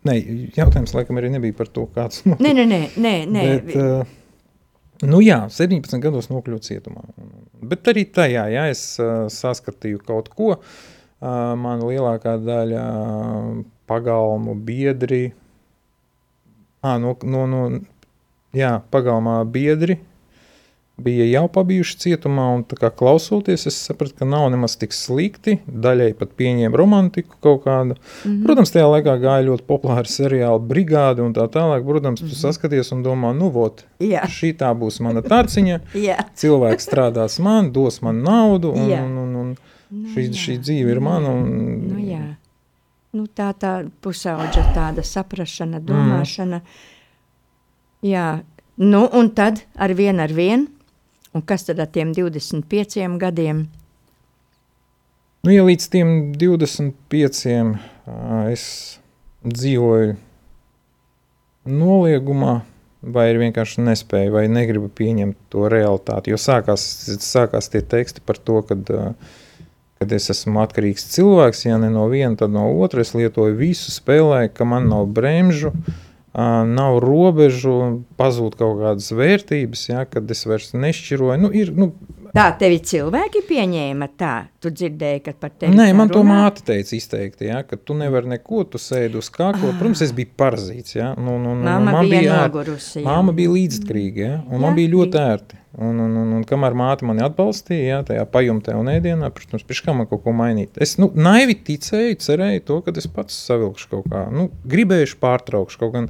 ne, 0.09 0.17
jautājums 0.57 0.93
laikam 0.97 1.21
arī 1.21 1.31
nebija 1.33 1.57
par 1.57 1.71
to, 1.73 1.85
kāds 1.95 2.23
notika. 2.25 2.45
Nē, 2.45 2.55
nē, 2.57 2.65
nē, 2.69 2.81
nē, 2.97 3.15
nē. 3.29 3.47
Bet, 3.49 3.75
uh, 3.79 5.07
nu 5.09 5.23
jā, 5.23 5.41
17 5.55 6.01
gados 6.03 6.31
nokļuvu 6.33 6.63
cietumā. 6.65 7.05
Bet 7.69 7.89
arī 7.91 8.05
tajā, 8.09 8.47
ja 8.53 8.69
es 8.71 8.83
uh, 9.01 9.27
saskatīju 9.33 10.01
kaut 10.07 10.31
ko, 10.35 10.55
uh, 10.57 11.27
man 11.59 11.85
lielākā 11.85 12.39
daļa 12.41 12.85
uh, 12.89 13.59
pagalmu 13.89 14.53
biedri, 14.65 15.33
ah, 16.85 16.99
no, 17.01 17.15
no, 17.23 17.47
no, 17.49 17.63
jā, 18.55 18.77
pagalmā 18.93 19.41
biedri 19.49 19.99
bija 20.99 21.25
jau 21.29 21.45
pabijuši 21.51 21.97
cietumā, 22.03 22.45
un 22.57 22.63
tā 22.67 22.77
kā 22.79 22.89
klausoties, 22.93 23.65
es 23.69 23.77
sapratu, 23.87 24.17
ka 24.19 24.27
nav 24.27 24.49
nemaz 24.53 24.75
tik 24.79 24.93
slikti. 24.95 25.57
Daļai 25.67 26.11
pat 26.19 26.33
pieņēma 26.39 26.79
romantiku 26.79 27.37
kaut 27.43 27.63
kādu. 27.65 27.95
Mm 27.95 28.31
-hmm. 28.31 28.43
Protams, 28.45 28.73
tajā 28.75 28.87
laikā 28.93 29.15
gāja 29.23 29.47
ļoti 29.47 29.65
populāra 29.67 30.11
seriāla 30.11 30.59
brigāde 30.59 31.23
un 31.23 31.33
tā 31.33 31.47
tālāk. 31.47 31.85
Protams, 31.87 32.21
mm 32.21 32.27
-hmm. 32.27 32.29
tu 32.29 32.35
saskaties 32.35 32.91
un 32.91 33.03
domā, 33.03 33.33
nu, 33.37 33.49
vot, 33.49 33.85
Jā. 33.99 34.27
šī 34.27 34.53
tā 34.57 34.73
būs 34.75 34.99
mana 35.01 35.21
tarciņa. 35.21 35.79
Jā. 36.09 36.17
Cilvēks 36.35 36.87
strādās 36.89 37.39
man, 37.39 37.71
dos 37.71 38.01
man 38.01 38.21
naudu, 38.23 38.71
un, 38.71 38.89
Jā. 38.89 39.03
un, 39.03 39.17
un, 39.17 39.35
un 39.35 39.57
Nu, 39.89 40.05
šī, 40.13 40.27
jā. 40.29 40.33
šī 40.37 40.59
dzīve 40.61 40.91
ir 40.91 40.99
mana. 40.99 41.31
Un, 41.33 41.47
Nu, 41.89 41.97
jā. 41.97 42.35
Nu, 43.15 43.25
tā 43.25 43.49
tā 43.57 43.73
pusauģa 44.05 44.67
tāda 44.75 45.01
saprašana, 45.05 45.79
domāšana. 45.81 46.61
Jā, 48.05 48.27
nu 48.77 49.01
un 49.17 49.31
tad 49.33 49.63
ar 49.73 49.93
vienu 49.97 50.21
ar 50.21 50.33
vienu, 50.33 50.69
un 51.33 51.41
kas 51.41 51.65
tad 51.65 51.81
ar 51.81 51.89
tiem 51.89 52.13
25 52.13 53.17
gadiem? 53.21 53.65
Nu, 55.39 55.53
ja 55.55 55.63
līdz 55.63 55.85
tiem 55.89 56.09
25 56.35 57.43
ā, 57.49 57.73
es 58.51 58.63
dzīvoju 59.41 60.17
noliegumā, 61.69 62.55
vai 63.01 63.29
arī 63.29 63.45
vienkārši 63.45 63.85
nespēju, 63.85 64.33
vai 64.35 64.47
negribu 64.51 64.89
pieņemt 64.91 65.37
to 65.53 65.69
realitāti. 65.71 66.33
Jo 66.33 66.39
sākās, 66.41 66.83
sākās 67.23 67.71
tie 67.71 67.81
teksti 67.81 68.23
par 68.25 68.37
to, 68.37 68.59
kad, 68.67 68.91
ā, 68.91 69.13
kad 69.99 70.13
es 70.15 70.29
esmu 70.31 70.61
atkarīgs 70.63 71.09
cilvēks, 71.13 71.65
ja 71.67 71.79
ne 71.81 71.89
no 71.91 72.05
viena, 72.11 72.35
tad 72.39 72.53
no 72.55 72.69
otras. 72.79 73.11
Es 73.11 73.17
lietoju 73.19 73.57
visu, 73.59 73.91
spēlēju, 73.91 74.53
ka 74.55 74.67
man 74.67 74.87
nav 74.91 75.09
bremžu. 75.15 75.73
Nav 76.39 76.99
robežu, 77.03 77.73
pazūd 78.19 78.53
kaut 78.55 78.77
kādas 78.79 79.09
vērtības, 79.17 79.87
ja, 79.89 80.05
kad 80.07 80.29
es 80.31 80.45
vairs 80.47 80.71
nešķiroju. 80.77 81.39
Nu, 81.41 81.49
ir, 81.51 81.73
nu, 81.75 81.89
Tā 82.29 82.43
tevi 82.61 82.77
cilvēki 82.85 83.41
pieņēma 83.47 84.07
tā, 84.19 84.33
tu 84.61 84.69
dzirdēji, 84.69 85.23
ka 85.25 85.31
par 85.33 85.49
tevi 85.57 85.73
Nē, 85.73 85.87
man 85.97 86.11
to 86.13 86.21
runā? 86.21 86.43
māte 86.43 86.61
teica 86.67 86.93
izteikti, 86.93 87.47
ja, 87.49 87.63
ka 87.65 87.79
tu 87.81 87.95
nevari 87.97 88.29
neko, 88.35 88.61
tu 88.69 88.77
sēdi 88.77 89.17
uz 89.17 89.31
kākla. 89.33 89.73
Protams, 89.79 90.03
es 90.05 90.13
biju 90.13 90.29
parazīts. 90.37 90.93
Ja, 90.99 91.09
un, 91.17 91.31
un, 91.33 91.47
un, 91.55 91.63
Māma 91.65 91.95
man 91.97 92.11
bija 92.11 92.43
nogurusi. 92.43 93.01
Māma 93.01 93.33
bija 93.35 93.55
līdzatkarīga, 93.55 94.27
ja, 94.27 94.37
un 94.45 94.59
Jā, 94.59 94.61
man 94.67 94.77
bija 94.77 94.93
ļoti 94.93 95.21
ērti. 95.23 95.58
Un, 95.77 95.99
un, 96.01 96.15
un, 96.17 96.29
un 96.33 96.45
kamēr 96.49 96.73
māte 96.73 97.05
mani 97.05 97.21
atbalstīja, 97.21 97.83
ja, 97.85 97.97
tajā 98.05 98.23
pajumtē 98.33 98.73
un 98.73 98.87
ēdienā, 98.89 99.27
protams, 99.35 99.61
pirms 99.69 99.83
kā 99.85 99.93
man 99.93 100.07
kaut 100.09 100.23
ko 100.23 100.33
mainīt. 100.33 100.79
Es 100.81 100.95
nu, 100.97 101.11
naivi 101.13 101.53
ticēju, 101.67 102.15
cerēju 102.25 102.63
to, 102.65 102.77
ka 102.85 102.93
es 102.97 103.05
pats 103.13 103.35
savilkšu 103.45 103.91
kaut 103.91 104.07
kā, 104.09 104.23
nu, 104.33 104.47
gribējuši 104.71 105.19
pārtraukšu 105.21 105.81
kaut 105.83 105.93
gan 105.93 106.07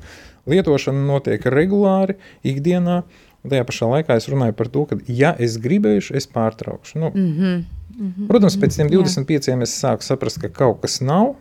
lietošana 0.49 1.01
notiek 1.03 1.43
regulāri, 1.51 2.15
ikdienā. 2.47 3.01
Tajā 3.49 3.65
pašā 3.67 3.87
laikā 3.87 4.15
es 4.19 4.27
runāju 4.31 4.55
par 4.55 4.69
to, 4.71 4.85
ka, 4.87 4.97
ja 5.11 5.33
es 5.39 5.57
gribēšu, 5.59 6.15
es 6.15 6.27
pārtraukšu. 6.31 6.99
Nu, 6.99 7.09
mm. 7.11 7.25
-hmm. 7.27 7.57
mm, 7.57 7.97
mm, 7.97 8.13
mm, 8.15 8.27
Protams, 8.31 8.55
pēc 8.59 8.77
tam 8.77 8.91
25 8.91 9.63
es 9.63 9.75
sāku 9.83 10.07
saprast, 10.07 10.39
ka 10.39 10.49
kaut 10.49 10.81
kas 10.81 11.01
nav. 11.01 11.35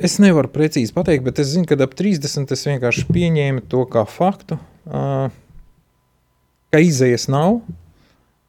es 0.00 0.18
nevaru 0.18 0.48
precīzi 0.48 0.94
pateikt, 0.94 1.24
bet 1.24 1.38
es 1.38 1.46
zinu, 1.46 1.66
ka 1.66 1.74
ap 1.74 1.94
30 1.94 2.52
es 2.52 2.66
vienkārši 2.66 3.04
pieņēmu 3.10 3.66
to 3.68 3.84
kā 3.84 4.06
faktu, 4.06 4.58
ka 4.84 6.80
izējas 6.82 7.28
nav, 7.32 7.60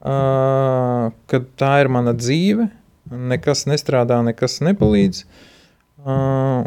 ka 0.01 1.41
tā 1.59 1.73
ir 1.83 1.91
mana 1.93 2.13
dzīve, 2.17 2.69
nekas 3.09 3.65
nestrādā, 3.69 4.21
nekas 4.25 4.59
nepalīdz. 4.65 5.25
Un, 6.05 6.11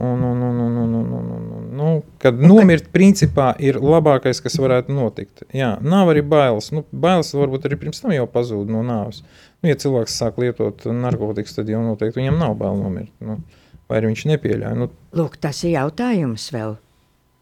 un, 0.02 0.22
un, 0.26 0.40
un, 0.42 0.56
un, 0.60 0.76
un, 0.82 0.94
un, 1.14 1.50
un, 1.54 1.66
nu, 1.78 1.90
kad 2.18 2.34
nu, 2.42 2.56
nomirt, 2.56 2.88
principā, 2.90 3.52
ir 3.62 3.76
labākais, 3.78 4.40
kas 4.42 4.58
varētu 4.58 4.90
notikt. 4.96 5.44
Jā, 5.54 5.76
nav 5.78 6.10
arī 6.10 6.24
bailes. 6.26 6.72
Nu, 6.74 6.82
bailes 6.90 7.30
varbūt 7.38 7.68
arī 7.68 7.78
pirms 7.78 8.02
tam 8.02 8.10
jau 8.16 8.26
pazuda 8.32 8.74
no 8.74 8.82
nāves. 8.82 9.22
Nu, 9.60 9.70
ja 9.70 9.78
cilvēks 9.78 10.18
sāk 10.18 10.42
lietot 10.42 10.82
narkotikas, 10.90 11.54
tad 11.54 11.70
jau 11.70 11.84
noteikti 11.84 12.18
viņam 12.18 12.42
nav 12.42 12.58
bail 12.58 12.82
nomirt. 12.82 13.14
Nu, 13.22 13.38
vai 13.86 14.02
viņš 14.08 14.26
nepieļāva? 14.32 14.74
Nu, 14.80 14.90
Lūk, 15.14 15.38
tas 15.38 15.62
ir 15.62 15.76
jautājums 15.76 16.50
vēl. 16.54 16.74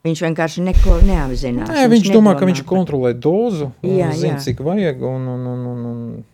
Viņš 0.06 0.20
vienkārši 0.22 0.62
neko 0.68 1.00
neapzinās. 1.02 1.70
nē, 1.72 1.86
viņš 1.90 2.10
domā, 2.14 2.36
ka 2.38 2.44
nedomā 2.44 2.50
viņš 2.52 2.60
par- 2.62 2.70
kontrolē 2.72 3.10
dozu, 3.18 3.72
Jā, 3.82 4.12
zina, 4.14 4.36
jā. 4.36 4.42
cik 4.44 4.60
vajag. 4.62 5.02
Un, 5.02 5.26
un, 5.34 5.46
un, 5.52 5.66
un, 5.72 5.84
un, 5.90 6.24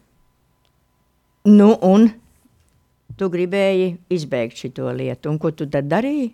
Nu, 1.48 1.70
un 1.82 2.11
tu 3.18 3.28
gribēji 3.32 3.96
izbeigt 4.12 4.61
šo 4.61 4.92
lietu. 4.94 5.30
Un 5.32 5.38
ko 5.42 5.50
tu 5.50 5.66
tad 5.66 5.88
darīji? 5.90 6.30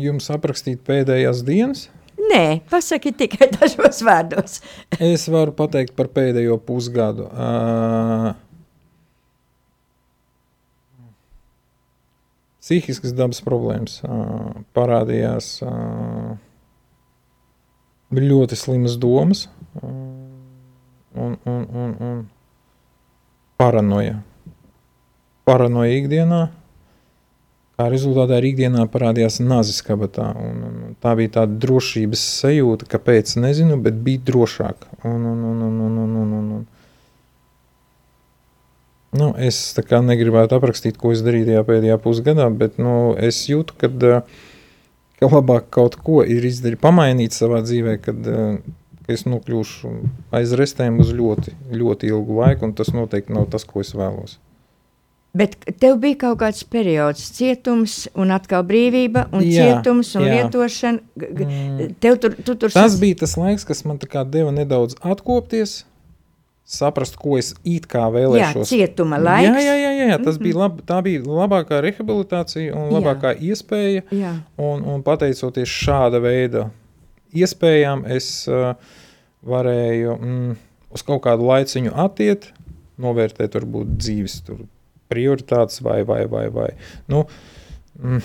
jums 0.00 0.30
aprakstīt 0.32 0.80
pēdējās 0.86 1.42
dienas. 1.46 1.88
Nē, 2.30 2.62
pasaki 2.70 3.12
tikai 3.12 3.50
dažos 3.58 4.00
vārdos. 4.06 4.60
Es 5.02 5.26
varu 5.28 5.52
pateikt 5.52 5.92
par 5.98 6.08
pēdējo 6.14 6.56
pusgadu. 6.64 7.26
Uh, 7.28 8.30
psihiskas 12.64 13.12
dabas 13.12 13.42
problēmas 13.44 13.98
parādījās 14.76 15.50
ļoti 18.14 18.56
slimas 18.56 18.96
domas 19.00 19.48
un, 19.82 21.36
un, 21.44 21.66
un, 21.74 21.96
un 22.00 22.20
paranoja. 23.60 24.20
Paranoja 25.44 25.96
ikdienā. 26.00 26.44
Kā 27.74 27.88
rezultātā 27.90 28.38
arī 28.38 28.52
ikdienā 28.54 28.84
parādījās 28.90 29.40
nazis 29.42 29.82
kabatā. 29.84 30.28
Un, 30.38 30.60
un 30.68 30.92
tā 31.02 31.16
bija 31.18 31.40
tāda 31.40 31.58
drošības 31.64 32.22
sajūta, 32.40 32.86
kāpēc 32.92 33.34
nezinu, 33.42 33.80
bet 33.82 33.98
bija 34.06 34.22
drošāk. 34.30 34.86
Un, 35.02 35.26
un, 35.32 35.42
un, 35.50 35.64
un, 35.66 35.80
un, 35.88 35.98
un, 36.04 36.16
un, 36.22 36.52
un. 36.60 36.62
Nu, 39.14 39.30
es 39.38 39.58
tā 39.76 39.84
kā 39.86 40.00
negribētu 40.02 40.56
aprakstīt, 40.58 40.96
ko 40.98 41.12
es 41.14 41.22
darīju 41.22 41.46
tajā 41.52 41.64
pēdējā 41.68 41.98
pusgadā, 42.02 42.48
bet 42.50 42.80
nu, 42.82 43.14
es 43.14 43.44
jūtu, 43.46 43.76
kad, 43.78 44.02
eh, 44.02 44.22
ka 45.20 45.28
labāk 45.30 45.68
kaut 45.74 45.96
ko 46.02 46.22
ir 46.26 46.42
izdarīt, 46.48 46.80
pamainīt 46.82 47.36
savā 47.36 47.60
dzīvē, 47.62 47.98
kad 48.02 48.26
eh, 48.26 48.56
ka 49.06 49.12
es 49.12 49.26
nokļūšu 49.28 49.92
aiz 50.34 50.54
restēm 50.58 50.98
uz 51.04 51.12
ļoti, 51.14 51.54
ļoti 51.76 52.10
ilgu 52.10 52.40
laiku, 52.40 52.66
un 52.70 52.74
tas 52.74 52.90
noteikti 52.96 53.36
nav 53.36 53.46
tas, 53.52 53.66
ko 53.68 53.84
es 53.84 53.92
vēlos. 53.96 54.38
Bet 55.34 55.56
tev 55.82 55.96
bija 55.98 56.16
kaut 56.28 56.38
kāds 56.44 56.62
periods, 56.70 57.24
cietums, 57.34 58.04
un 58.14 58.30
atkal 58.30 58.62
brīvība, 58.66 59.26
un 59.34 59.42
Jā, 59.42 59.64
cietums, 59.66 60.12
un 60.14 60.22
jā. 60.28 60.36
lietošana. 60.36 61.00
Mm. 61.18 61.96
Tev 62.02 62.20
tur, 62.22 62.36
tu 62.38 62.54
tur 62.54 62.70
Tas 62.70 62.92
sas- 62.92 63.00
bija 63.02 63.18
tas 63.24 63.34
laiks, 63.36 63.66
kas 63.66 63.82
man 63.84 63.98
deva 64.30 64.52
nedaudz 64.54 64.94
atkopties, 65.02 65.84
saprast, 66.64 67.16
ko 67.20 67.36
es 67.38 67.52
it 67.68 67.86
kā 67.90 68.06
jā, 68.06 68.12
vēlēšos. 68.14 68.70
cietuma 68.72 69.18
laiks. 69.20 69.50
Jā, 69.50 69.60
jā, 69.60 69.74
jā, 69.76 69.90
jā, 69.98 70.06
jā. 70.14 70.18
Tas 70.24 70.38
bija 70.40 70.62
lab, 70.62 70.80
tā 70.88 71.00
bija 71.04 71.22
labākā 71.28 71.82
rehabilitācija 71.84 72.72
un 72.72 72.88
Jā. 72.88 72.92
labākā 72.96 73.34
iespēja. 73.36 74.04
jā. 74.10 74.32
Un, 74.56 74.84
un 74.88 75.04
pateicoties 75.04 75.68
šāda 75.68 76.22
veida 76.24 76.70
iespējām, 77.36 78.04
es 78.14 78.48
uh, 78.48 78.72
varēju 79.44 80.14
mm, 80.16 80.54
uz 80.96 81.04
kaut 81.04 81.24
kādu 81.26 81.48
laiciņu 81.50 81.92
attiekt, 82.06 82.52
novērtēt 83.02 83.58
varbūt 83.58 83.96
dzīves 83.98 84.38
tur, 84.46 84.62
prioritātes 85.12 85.82
vai, 85.84 86.00
vai, 86.08 86.24
vai, 86.30 86.46
vai. 86.54 86.70
Nu, 87.12 87.26
mm, 88.00 88.22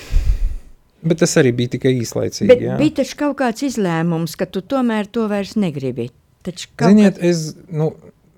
bet 1.12 1.20
tas 1.26 1.36
arī 1.42 1.52
bija 1.58 1.76
tikai 1.76 1.98
īslaicīgi. 2.00 2.54
Bet 2.54 2.64
jā. 2.64 2.78
bija 2.80 3.02
taču 3.02 3.20
kaut 3.20 3.36
kāds 3.42 3.68
izlēmums, 3.68 4.38
ka 4.40 4.48
tu 4.48 4.64
tomēr 4.64 5.12
to 5.12 5.28
vairs 5.28 5.58
negribi. 5.60 6.08
Taču 6.46 6.70
Ziniet, 6.80 7.20
es 7.20 7.50
nu, 7.68 7.92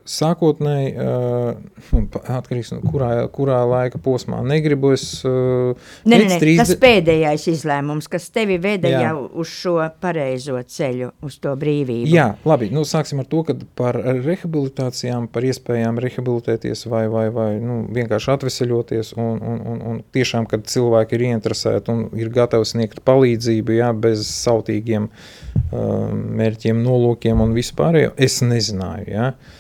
sākotnēji, 0.10 0.92
uh, 0.98 1.58
nu, 1.94 2.02
atkarīgs 2.20 2.72
no 2.74 2.80
kurā, 2.84 3.10
kurā 3.34 3.60
laika 3.68 4.00
posmā, 4.02 4.42
negribu 4.46 4.94
es. 4.96 5.06
Nē, 5.24 6.18
nē, 6.18 6.20
nē, 6.32 6.40
30 6.42 6.62
tas 6.64 6.80
pēdējais 6.82 7.48
izlēmums, 7.52 8.10
kas 8.12 8.30
tevi 8.34 8.58
veda 8.62 8.90
Jā. 8.90 9.02
jau 9.08 9.28
uz 9.44 9.52
šo 9.52 9.76
pareizo 10.02 10.58
ceļu, 10.62 11.12
uz 11.26 11.38
to 11.44 11.54
brīvību. 11.60 12.10
Jā, 12.12 12.28
labi. 12.48 12.72
Nu, 12.74 12.84
sāksim 12.88 13.22
ar 13.22 13.30
to, 13.32 13.44
ka 13.48 13.56
par 13.78 14.00
rehabilitācijām, 14.02 15.30
par 15.32 15.46
iespējām 15.48 16.02
rehabilitēties 16.02 16.86
vai, 16.92 17.06
vai, 17.12 17.28
vai 17.34 17.50
nu, 17.62 17.82
vienkārši 17.94 18.34
atvesaļoties. 18.36 19.14
Un, 19.22 19.38
un, 19.38 19.64
un, 19.74 19.82
un 19.92 20.04
tiešām, 20.16 20.50
kad 20.50 20.66
cilvēki 20.72 21.18
ir 21.18 21.28
ieinteresēti 21.30 21.94
un 21.94 22.06
ir 22.18 22.34
gatavi 22.34 22.68
sniegt 22.68 23.04
palīdzību, 23.08 23.78
jā, 23.78 23.94
bez 23.94 24.26
sautīgiem 24.28 25.10
uh, 25.12 26.12
mērķiem, 26.12 26.82
nolūkiem 26.86 27.42
un 27.44 27.58
vispārējo, 27.58 28.16
es 28.22 28.42
nezināju. 28.46 29.12
Jā. 29.12 29.32
Uh, 29.32 29.58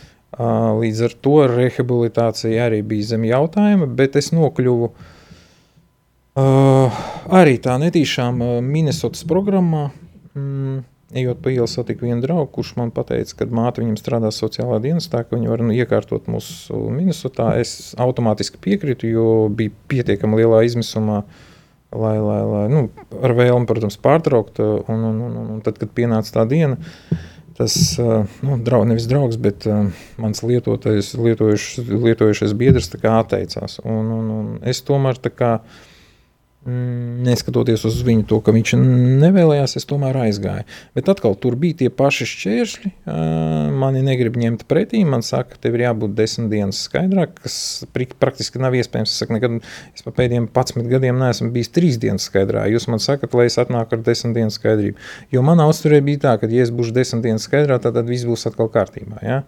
līdz 0.81 0.99
ar 1.07 1.13
to 1.23 1.35
rehabilitācija 1.51 2.67
arī 2.67 2.79
bija 2.87 3.05
zem 3.13 3.23
jautājuma, 3.27 3.87
bet 3.97 4.11
es 4.19 4.27
nokļuvu 4.35 4.87
uh, 4.91 4.95
arī 7.41 7.55
tā 7.63 7.73
netīšām 7.81 8.35
uh, 8.45 8.49
Minnesotas 8.65 9.23
programmā. 9.27 9.83
Mm, 10.37 10.77
Ejot 11.11 11.41
pa 11.43 11.51
ielu, 11.51 11.67
satiku 11.67 12.07
vienu 12.07 12.23
draugu, 12.23 12.47
kurš 12.55 12.69
man 12.77 12.87
teica, 12.95 13.33
ka 13.35 13.43
māte 13.51 13.81
viņam 13.81 13.97
strādā 13.99 14.29
sociālā 14.31 14.77
dienestā, 14.79 15.27
ka 15.27 15.35
viņi 15.35 15.49
var 15.51 15.59
nu, 15.59 15.75
iekārtot 15.75 16.23
mūsu 16.31 16.87
Minnesotā. 16.87 17.59
Es 17.59 17.91
automātiski 17.99 18.55
piekrītu, 18.63 19.11
jo 19.11 19.25
bija 19.51 19.75
pietiekami 19.91 20.39
lielā 20.39 20.63
izmisumā, 20.69 21.27
lai, 21.91 22.15
lai, 22.15 22.39
lai 22.47 22.63
nu, 22.71 22.87
ar 23.19 23.35
vēlmi, 23.35 23.67
protams, 23.67 23.99
pārtraukt. 23.99 24.63
uh, 24.63 24.87
Un, 24.87 25.03
un, 25.09 25.19
un, 25.27 25.35
un, 25.57 25.59
tad, 25.65 25.75
kad 25.83 25.91
pienāca 25.91 26.31
tā 26.37 26.47
diena, 26.47 26.79
tas 27.61 27.77
nu, 28.41 28.57
draug, 28.65 28.87
nevis 28.89 29.07
draugs, 29.09 29.37
bet 29.41 29.67
mans 30.21 30.43
lietotais, 30.45 31.13
lietojuš, 31.15 31.69
lietojušais 31.91 32.57
biedrs 32.57 32.91
atteicās. 32.97 33.79
Un, 33.85 34.11
un, 34.17 34.35
un 34.39 34.51
es 34.65 34.83
tomēr 34.87 35.21
tā 35.21 35.33
kā. 35.33 35.55
Mm, 36.61 37.23
Neskatoties 37.25 37.81
uz 37.89 37.95
viņu, 38.05 38.27
to, 38.29 38.37
ka 38.45 38.53
viņš 38.53 38.75
nevēlējās, 38.77 39.73
es 39.79 39.87
tomēr 39.89 40.19
aizgāju. 40.27 40.67
Bet 40.93 41.07
atkal 41.09 41.33
tur 41.41 41.55
bija 41.57 41.79
tie 41.79 41.87
paši 41.89 42.27
šķēršļi. 42.29 42.91
Mani 43.81 44.03
negrib 44.05 44.37
ņemt 44.37 44.67
pretī. 44.69 45.01
Man 45.07 45.25
saka, 45.25 45.57
tev 45.61 45.79
ir 45.79 45.87
jābūt 45.87 46.13
desmit 46.19 46.51
dienas 46.53 46.83
skaidrāk, 46.85 47.33
kas 47.41 47.55
praktiski 47.95 48.61
nav 48.61 48.77
iespējams. 48.77 49.09
Es 49.09 49.23
saku, 49.23 49.33
nekad, 49.39 49.57
es 49.97 50.05
pa 50.05 50.13
pēdējiem 50.19 50.51
11 50.51 50.91
gadiem 50.91 51.17
neesmu 51.21 51.49
bijis 51.55 51.73
trīs 51.73 51.97
dienas 52.01 52.29
skaidrā. 52.29 52.67
Jūs 52.69 52.85
man 52.93 53.01
sakat, 53.01 53.33
lai 53.37 53.47
es 53.49 53.57
atnāku 53.61 53.97
ar 53.97 54.05
desmit 54.05 54.37
dienas 54.37 54.61
skaidrību. 54.61 55.01
Jo 55.33 55.41
manā 55.47 55.65
uzturē 55.71 56.03
bija 56.05 56.27
tā, 56.27 56.35
ka, 56.43 56.51
ja 56.53 56.67
es 56.67 56.73
būšu 56.73 56.93
desmit 56.93 57.25
dienas 57.25 57.49
skaidrā, 57.49 57.81
tad, 57.81 57.97
tad 57.97 58.09
viss 58.09 58.29
būs 58.29 58.45
atkal 58.51 58.69
kārtībā. 58.69 59.17
Ja? 59.25 59.41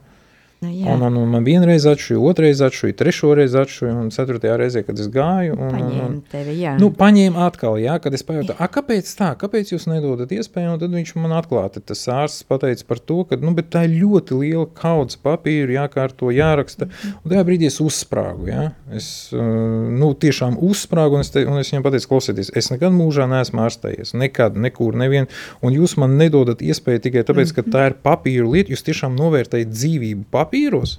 Nu, 0.64 0.70
jā. 0.72 0.94
Un, 0.94 1.02
un, 1.04 1.18
un 1.20 1.32
man 1.34 1.44
vienreiz 1.44 1.84
atšuja, 1.90 2.22
otrreiz 2.24 2.62
atšuja, 2.64 2.96
trešo 2.96 3.34
reizi 3.36 3.58
atšuja, 3.60 3.94
un 4.00 4.12
ceturtajā 4.16 4.56
reizē, 4.62 4.84
kad 4.88 5.00
es 5.02 5.10
gāju, 5.12 5.58
un, 5.58 5.74
un, 5.76 5.76
un, 5.76 5.82
Paņēma 5.84 6.32
tevi, 6.32 6.54
jā. 6.62 6.76
Nu, 6.80 6.88
paņēma 6.96 7.42
atkal, 7.50 7.76
jā, 7.82 7.98
kad 8.04 8.16
es 8.16 8.24
pajautāju, 8.24 8.56
"A, 8.64 8.70
kāpēc 8.72 9.10
tā, 9.20 9.34
kāpēc 9.40 9.74
jūs 9.74 9.88
nedodat 9.92 10.32
iespēju, 10.32 10.76
un 10.76 10.80
tad 10.80 10.96
viņš 10.96 11.12
man 11.20 11.36
atklāti, 11.36 11.84
tas 11.84 12.06
ārsts 12.08 12.46
pateica 12.48 12.88
par 12.88 13.02
to, 13.04 13.24
ka, 13.28 13.40
nu, 13.42 13.52
bet 13.58 13.72
tā 13.76 13.84
ir 13.90 13.98
ļoti 14.06 14.38
liela 14.40 14.68
kaudze 14.80 15.20
papīru, 15.24 15.76
jākārto, 15.76 16.32
jāraksta, 16.32 16.88
un 17.12 17.34
tajā 17.34 17.44
brīdī 17.50 17.68
es 17.68 17.82
uzsprāgu, 17.84 18.48
jā, 18.48 18.70
es, 18.96 19.10
uh, 19.36 19.44
nu, 19.44 20.14
tiešām 20.16 20.56
uzsprāgu, 20.64 21.20
un 21.20 21.26
es, 21.28 21.34
te, 21.34 21.44
un 21.44 21.60
es 21.60 21.74
viņam 21.74 21.84
pateicu, 21.90 22.08
klausieties, 22.14 22.54
es 22.56 22.72
nekad 22.72 22.96
mūžā 22.96 23.28
neesmu 23.28 23.66
ārstējies, 23.68 24.16
nekad, 24.16 24.56
nekur, 24.56 24.96
nevien, 24.96 25.28
un 25.60 25.76
jūs 25.76 25.98
man 26.00 26.16
nedodat 26.22 26.64
iespēju 26.64 27.04
tikai 27.10 27.28
tāpēc, 27.28 27.52
ka 27.58 27.68
tā 27.68 27.86
ir 27.92 28.00
papīru 28.06 28.56
lieta, 28.56 28.72
jūs 28.72 28.88
tiešām 28.88 29.20
novērtējat 29.20 29.74
dzīvību 29.74 30.30
papīros, 30.54 30.98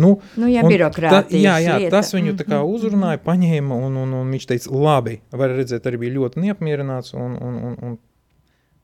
Nu, 0.00 0.20
Nu, 0.38 0.46
jā, 0.46 0.62
ta, 0.62 1.24
jā, 1.34 1.56
jā, 1.60 1.72
lieta. 1.82 1.90
tas 1.96 2.12
viņu 2.14 2.36
kā 2.46 2.60
Mhm, 2.62 2.68
uzrunāja, 2.76 3.18
paņēma, 3.24 3.74
un, 3.74 3.96
un, 3.98 4.12
un 4.20 4.28
viņš 4.30 4.46
teica, 4.46 4.70
labi, 4.70 5.16
var 5.34 5.50
redzēt, 5.50 5.88
arī 5.90 5.98
bija 6.04 6.14
ļoti 6.14 6.44
neapmierināts 6.44 7.10
un, 7.18 7.34
un, 7.34 7.56
un, 7.66 7.74
un 7.88 7.98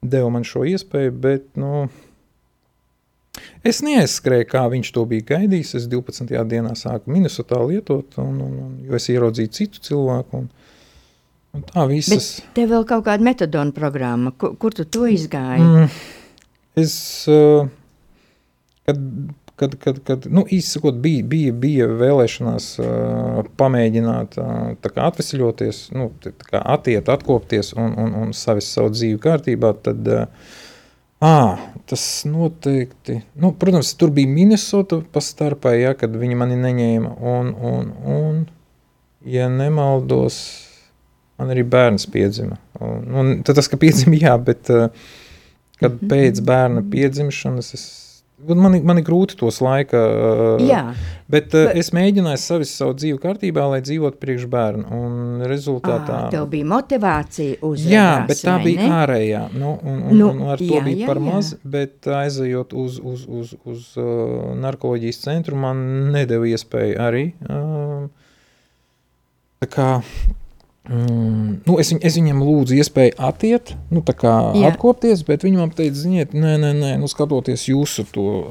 deva 0.02 0.28
man 0.34 0.42
šo 0.44 0.64
iespēju, 0.66 1.14
bet, 1.22 1.46
nu, 1.62 1.86
es 3.64 3.80
neaizskrēju, 3.86 4.48
kā 4.50 4.64
viņš 4.74 4.90
to 4.98 5.06
bija 5.08 5.28
gaidījis. 5.30 5.74
Es 5.80 5.86
12. 5.94 6.34
dienā 6.50 6.74
sāku 6.76 7.14
Minnesotā 7.14 7.62
lietot, 7.62 8.18
un, 8.18 8.42
un, 8.42 8.58
un, 8.66 8.74
jo 8.90 8.98
es 8.98 9.08
ieraudzīju 9.14 9.54
citu 9.60 9.86
cilvēku, 9.86 10.42
un, 10.42 10.50
un 11.54 11.64
tā 11.70 11.86
visas. 11.90 12.28
Bet 12.42 12.54
tev 12.58 12.74
vēl 12.74 12.84
kaut 12.90 13.06
kāda 13.08 13.24
metadona 13.30 13.72
programma, 13.72 14.34
kur, 14.34 14.58
kur 14.60 14.74
tu 14.74 14.84
to 14.84 15.06
izgāji? 15.06 15.62
Mm, 15.62 15.88
es, 16.82 16.98
uh, 17.30 17.70
kad, 18.90 19.00
kad, 19.56 19.78
kad, 19.80 20.02
kad 20.04 20.26
nu, 20.32 20.44
īsakot, 20.52 20.98
bija, 21.02 21.24
bija, 21.24 21.54
bija 21.56 21.88
vēlēšanās 21.88 22.68
uh, 22.82 23.40
pamēģināt 23.60 24.38
uh, 24.42 24.92
atvesļoties, 25.08 25.82
nu, 25.96 26.10
atiet, 26.60 27.08
atkopties 27.12 27.72
un, 27.76 27.96
un, 28.04 28.14
un 28.22 28.36
savest 28.36 28.76
savu 28.76 28.92
dzīvi 28.94 29.20
kārtībā, 29.22 29.74
tad 29.86 30.12
uh, 30.12 30.54
À, 31.20 31.56
tas 31.88 32.02
noteikti. 32.28 33.22
Nu, 33.40 33.54
protams, 33.56 33.94
tur 33.96 34.10
bija 34.12 34.28
Minnesota 34.28 34.98
pa 35.12 35.22
starpā, 35.24 35.72
ja, 35.72 35.94
kad 35.96 36.12
viņi 36.12 36.36
mani 36.36 36.58
neņēma. 36.60 37.14
Un, 37.16 37.52
un, 37.56 37.86
un 38.04 38.42
ja 39.24 39.48
nemaldos, 39.48 40.36
man 41.40 41.54
arī 41.54 41.64
bērns 41.64 42.04
piedzima. 42.12 42.58
Un, 42.84 43.06
un, 43.16 43.32
tas, 43.48 43.70
ka 43.72 43.80
piedzima, 43.80 44.18
jā, 44.26 44.36
bet 44.36 44.68
uh, 44.68 44.90
kad 45.80 45.96
mhm. 45.96 46.10
pēc 46.12 46.42
bērna 46.44 46.84
piedzimšanas 46.92 47.72
es 47.78 47.86
Man, 48.36 48.74
man 48.84 48.98
ir 49.00 49.04
grūti 49.06 49.38
tos 49.40 49.62
laika. 49.64 50.00
Jā, 50.60 50.82
bet, 51.32 51.54
bet 51.54 51.78
es 51.80 51.88
mēģināju 51.96 52.40
savist 52.42 52.76
savu 52.76 52.92
dzīvi 52.98 53.16
kārtībā, 53.22 53.64
lai 53.72 53.78
dzīvotu 53.80 54.20
priekš 54.20 54.44
bērnu. 54.52 54.84
Un 54.92 55.46
rezultātā. 55.48 56.18
Tev 56.34 56.44
bija 56.52 56.68
motivācija 56.68 57.56
uz 57.64 57.86
Jā, 57.88 58.26
bet 58.28 58.42
tā 58.44 58.58
bija 58.60 58.84
ne? 58.84 58.92
ārējā. 58.98 59.42
Nu, 59.56 59.72
un, 59.80 60.02
un, 60.02 60.20
nu, 60.20 60.28
un 60.34 60.52
ar 60.52 60.60
to 60.60 60.68
jā, 60.68 60.84
bija 60.84 61.06
jā, 61.06 61.08
par 61.08 61.22
jā. 61.22 61.26
maz. 61.30 61.54
Bet 61.64 62.10
aizejot 62.20 62.76
uz, 62.76 63.00
uz, 63.00 63.24
uz, 63.24 63.56
uz 63.64 63.88
uh, 63.96 64.52
narkoloģijas 64.66 65.22
centru, 65.24 65.56
man 65.64 65.80
nedēva 66.12 66.52
iespēju 66.52 67.00
arī. 67.08 67.28
Uh, 67.48 68.10
tā 69.64 69.72
kā 69.72 69.90
Mm, 70.86 71.62
nu, 71.66 71.76
es, 71.82 71.88
viņ, 71.90 71.98
es 72.06 72.14
viņam 72.14 72.42
lūdzu, 72.46 72.76
iespēju 72.78 73.16
atiet, 73.26 73.72
nu, 73.90 74.04
atkopties, 74.06 75.24
bet 75.26 75.42
viņi 75.42 75.58
man 75.58 75.72
teica, 75.74 75.96
ziniet, 75.98 76.34
nē, 76.36 76.52
nē, 76.62 76.70
nē 76.78 76.92
nu, 77.02 77.10
skatoties 77.10 77.66
jūsu 77.66 78.04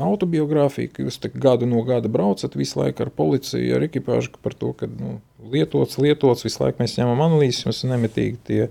autobiogrāfiju, 0.03 0.91
ka 0.91 1.05
jūs 1.05 1.21
gadu 1.39 1.69
no 1.69 1.85
gada 1.87 2.11
braucat 2.11 2.57
visu 2.59 2.81
laiku 2.81 3.05
ar 3.05 3.13
policiju, 3.15 3.77
ar 3.77 3.87
ekipāžu 3.87 4.35
par 4.43 4.57
to, 4.57 4.73
ka 4.75 4.89
nu, 4.91 5.19
lietots, 5.53 5.99
lietots, 6.01 6.43
visu 6.43 6.65
laiku 6.65 6.83
mēs 6.83 6.97
ņemam 6.99 7.23
analīzes, 7.29 7.63
jums 7.69 7.85
nemitīgi 7.87 8.41
tie. 8.43 8.61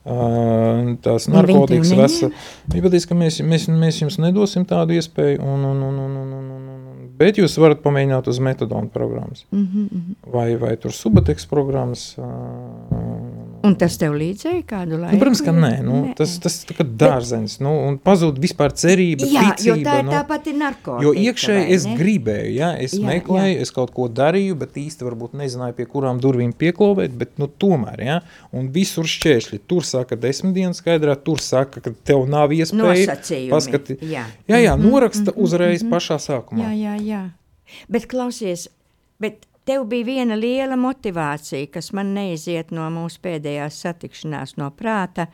Tās 0.00 1.26
narkotikas 1.28 1.92
vesa. 1.92 2.30
Viņa 2.72 2.84
pateica, 2.86 3.08
ka 3.10 3.16
mēs, 3.20 3.40
mēs, 3.44 3.66
mēs 3.68 4.00
jums 4.00 4.16
nedosim 4.22 4.64
tādu 4.68 4.96
iespēju, 4.96 5.42
un, 5.44 5.66
un, 5.70 5.82
un, 5.90 5.98
un, 6.06 6.14
un, 6.22 6.30
un, 6.38 6.46
un, 6.56 7.10
bet 7.20 7.36
jūs 7.36 7.58
varat 7.60 7.82
pamēģināt 7.84 8.30
uz 8.32 8.40
metadonu 8.40 8.88
programmas. 8.88 9.44
Mm 9.52 9.66
-hmm. 9.66 10.14
vai, 10.32 10.56
vai 10.56 10.76
tur 10.76 10.92
subateks 10.96 11.46
programmas. 11.46 12.14
Uh, 12.18 13.29
Un 13.66 13.74
tas 13.80 13.96
tev 14.00 14.14
līdzēja 14.16 14.62
kādu 14.68 14.96
laiku? 15.00 15.16
Nu, 15.16 15.20
protams, 15.20 15.40
ka 15.44 15.52
nē. 15.54 15.70
Nu, 15.84 15.96
nē. 16.06 16.12
Tas, 16.16 16.36
tas 16.40 16.54
ir 16.64 16.78
dārzenis. 17.00 17.58
Nu, 17.60 17.72
un 17.88 17.98
pazūd 18.00 18.38
vispār 18.40 18.72
cerība, 18.72 19.26
jā, 19.28 19.42
ticība. 19.50 19.74
Jo 19.76 19.84
tā 19.84 19.96
ir 20.00 20.06
nu, 20.06 20.14
tā 20.14 20.20
pati 20.28 20.54
narkotika. 20.56 21.02
Jo 21.04 21.12
iekšēji 21.24 21.76
es 21.76 21.86
gribēju, 21.98 22.54
jā, 22.56 22.70
es 22.86 22.94
jā, 22.96 23.02
meklēju, 23.04 23.58
jā. 23.58 23.66
es 23.66 23.74
kaut 23.76 23.92
ko 23.96 24.06
darīju, 24.20 24.56
bet 24.62 24.78
īsti 24.80 25.06
varbūt 25.06 25.36
nezināju, 25.42 25.76
pie 25.76 25.88
kurām 25.92 26.22
durvīm 26.24 26.54
pieklovēt, 26.56 27.18
bet 27.20 27.36
nu, 27.42 27.50
tomēr, 27.60 28.04
jā. 28.06 28.16
Un 28.56 28.72
visur 28.72 29.08
šķēršļi. 29.10 29.60
Tur 29.68 29.84
saka 29.88 30.16
desmit 30.20 30.56
dienas 30.56 30.80
skaidrā, 30.80 31.18
tur 31.20 31.42
saka, 31.44 31.84
ka 31.84 31.92
tev 31.92 32.24
nav 32.30 32.54
iespēja 32.56 33.18
paskati. 33.52 34.00
Jā, 34.00 34.24
jā, 34.48 34.64
jā 34.64 34.78
noraksta 34.80 35.36
uzreiz 35.36 35.84
pašā 35.84 36.16
sākumā. 36.22 36.70
Jā, 36.70 36.96
jā, 36.96 36.96
jā. 37.04 37.22
Bet 37.92 38.08
klausies, 38.10 38.68
bet 39.22 39.44
Tev 39.70 39.84
bija 39.86 40.02
viena 40.02 40.34
liela 40.34 40.74
motivācija, 40.74 41.68
kas 41.70 41.92
man 41.94 42.08
neiziet 42.10 42.72
no 42.74 42.88
mūsu 42.90 43.20
pēdējās 43.22 43.76
satikšanās 43.84 44.56
no 44.58 44.66
prāta. 44.74 45.28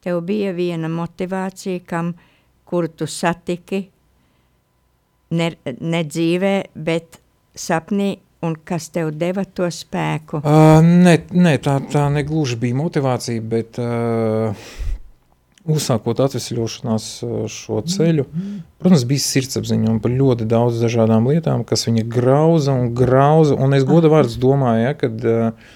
Tev 0.00 0.22
bija 0.24 0.54
viena 0.56 0.88
motivācija, 0.88 1.82
kam, 1.84 2.14
kuru 2.64 2.88
tu 2.88 3.04
satiki 3.04 3.82
ne, 5.36 5.50
ne 5.68 6.00
dzīvē, 6.08 6.54
bet 6.86 7.20
sapnī, 7.52 8.08
un 8.48 8.56
kas 8.64 8.88
tev 8.94 9.12
deva 9.20 9.44
to 9.44 9.68
spēku? 9.68 10.40
Uh, 10.40 10.80
ne, 10.80 11.18
ne, 11.36 11.54
tā, 11.60 11.76
tā 11.92 12.06
negluži 12.16 12.56
bija 12.64 12.80
motivācija, 12.80 13.44
bet 13.52 13.82
uh, 13.84 14.64
uzsākot 15.64 16.20
atvesļošanās 16.24 17.06
eh, 17.24 17.36
šo 17.52 17.80
ceļu, 17.88 18.26
protams, 18.82 19.06
bija 19.08 19.24
sirdsapziņa 19.24 19.96
par 20.04 20.12
ļoti 20.12 20.48
daudz 20.48 20.82
dažādām 20.84 21.30
lietām, 21.30 21.64
kas 21.68 21.86
viņa 21.88 22.04
grauza 22.10 22.76
un 22.76 22.92
grauza. 22.96 23.56
Un 23.56 23.76
es 23.76 23.86
goda 23.88 24.12
vārds 24.12 24.36
domāju, 24.40 24.84
ja, 24.84 24.92
kad 24.98 25.26
uh, 25.28 25.74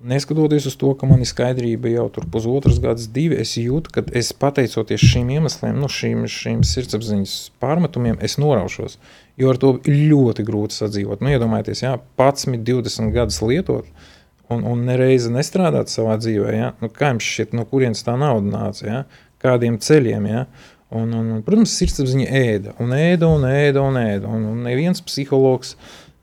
neskatoties 0.00 0.66
uz 0.70 0.76
to, 0.80 0.92
ka 0.98 1.06
man 1.06 1.22
ir 1.22 1.30
skaidrība 1.30 1.92
jau 1.92 2.08
tur 2.16 2.26
pusotras 2.32 2.80
gadus, 2.82 3.06
divi, 3.14 3.38
es 3.38 3.54
jūtu, 3.60 3.94
ka 3.94 4.04
es 4.18 4.32
pateicoties 4.34 5.04
šīm 5.12 5.30
iemesliem, 5.36 5.78
nu, 5.78 5.90
šīm, 5.92 6.24
šīm 6.30 6.64
sirdsapziņas 6.66 7.36
pārmetumiem, 7.62 8.18
es 8.24 8.38
noraušos. 8.42 8.98
Jo 9.40 9.54
ar 9.54 9.60
to 9.60 9.76
ļoti 9.86 10.44
grūti 10.44 10.76
sadzīvot. 10.82 11.22
Nu, 11.22 11.30
iedomājieties, 11.36 11.84
ja, 11.86 11.98
11, 12.18 12.64
20 12.66 13.14
gadus 13.14 13.38
lietot, 13.46 13.86
uh, 13.86 14.08
un, 14.50 14.64
un 14.66 14.84
nereizi 14.88 15.30
nestrādāt 15.32 15.92
savā 15.92 16.16
dzīvē, 16.20 16.50
ja? 16.56 16.72
nu, 16.82 16.90
kā 16.92 17.12
jums 17.14 17.26
šķiet, 17.26 17.56
no 17.56 17.64
kurienes 17.70 18.04
tā 18.06 18.16
nauda 18.20 18.50
nāca, 18.50 18.84
ja? 18.86 19.00
kādiem 19.42 19.78
ceļiem. 19.82 20.28
Ja? 20.30 20.44
Un, 20.90 21.12
un, 21.14 21.32
un, 21.36 21.40
protams, 21.46 21.72
sirdsapziņa 21.78 22.28
ēda, 22.34 22.76
un 22.82 22.94
ēda, 22.96 23.30
un 23.30 23.46
ēda, 23.46 23.82
un 23.86 23.98
ēda. 24.00 24.30
Un, 24.30 24.46
un 24.50 24.64
neviens 24.66 25.02
psihologs, 25.06 25.76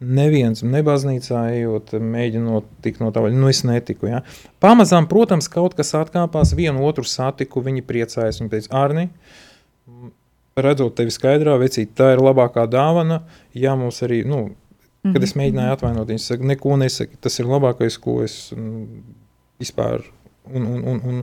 neviens 0.03 0.61
nebaznīcā 0.67 1.47
ejot, 1.55 1.95
mēģinot 2.03 2.67
tikt 2.85 3.01
no 3.01 3.09
tā 3.15 3.23
vaļā, 3.23 3.39
nu 3.39 3.49
es 3.49 3.63
netiku. 3.67 4.11
Ja? 4.11 4.21
Pamazām, 4.63 5.07
protams, 5.09 5.49
kaut 5.51 5.77
kas 5.77 5.95
atkāpās, 5.97 6.53
vienu 6.57 6.85
otru 6.85 7.07
satiku, 7.07 7.63
viņi 7.65 7.85
priecājas, 7.87 8.41
viņi 8.43 8.53
teica, 8.53 8.73
Arni, 8.83 9.07
redzot 10.57 10.97
tevi 10.97 11.13
skaidrā, 11.13 11.55
vecīt, 11.61 11.95
tā 11.97 12.11
ir 12.15 12.21
labākā 12.21 12.67
dāvana, 12.69 13.21
ja 13.57 13.75
mums 13.79 14.03
arī, 14.05 14.23
nu, 14.27 14.49
Kad 15.15 15.23
es 15.23 15.33
mhm. 15.33 15.41
mēģināju 15.41 15.75
atvainot, 15.75 16.09
viņš 16.13 16.31
saka, 16.31 16.49
neko 16.53 16.79
nesaki. 16.81 17.19
Tas 17.21 17.39
ir 17.39 17.49
labākais, 17.49 17.99
ko 18.01 18.19
es 18.25 18.39
mm, 18.55 19.03
vispār. 19.61 20.05
Un, 20.47 20.63
un, 20.63 20.83
un, 20.93 20.99
un, 21.11 21.21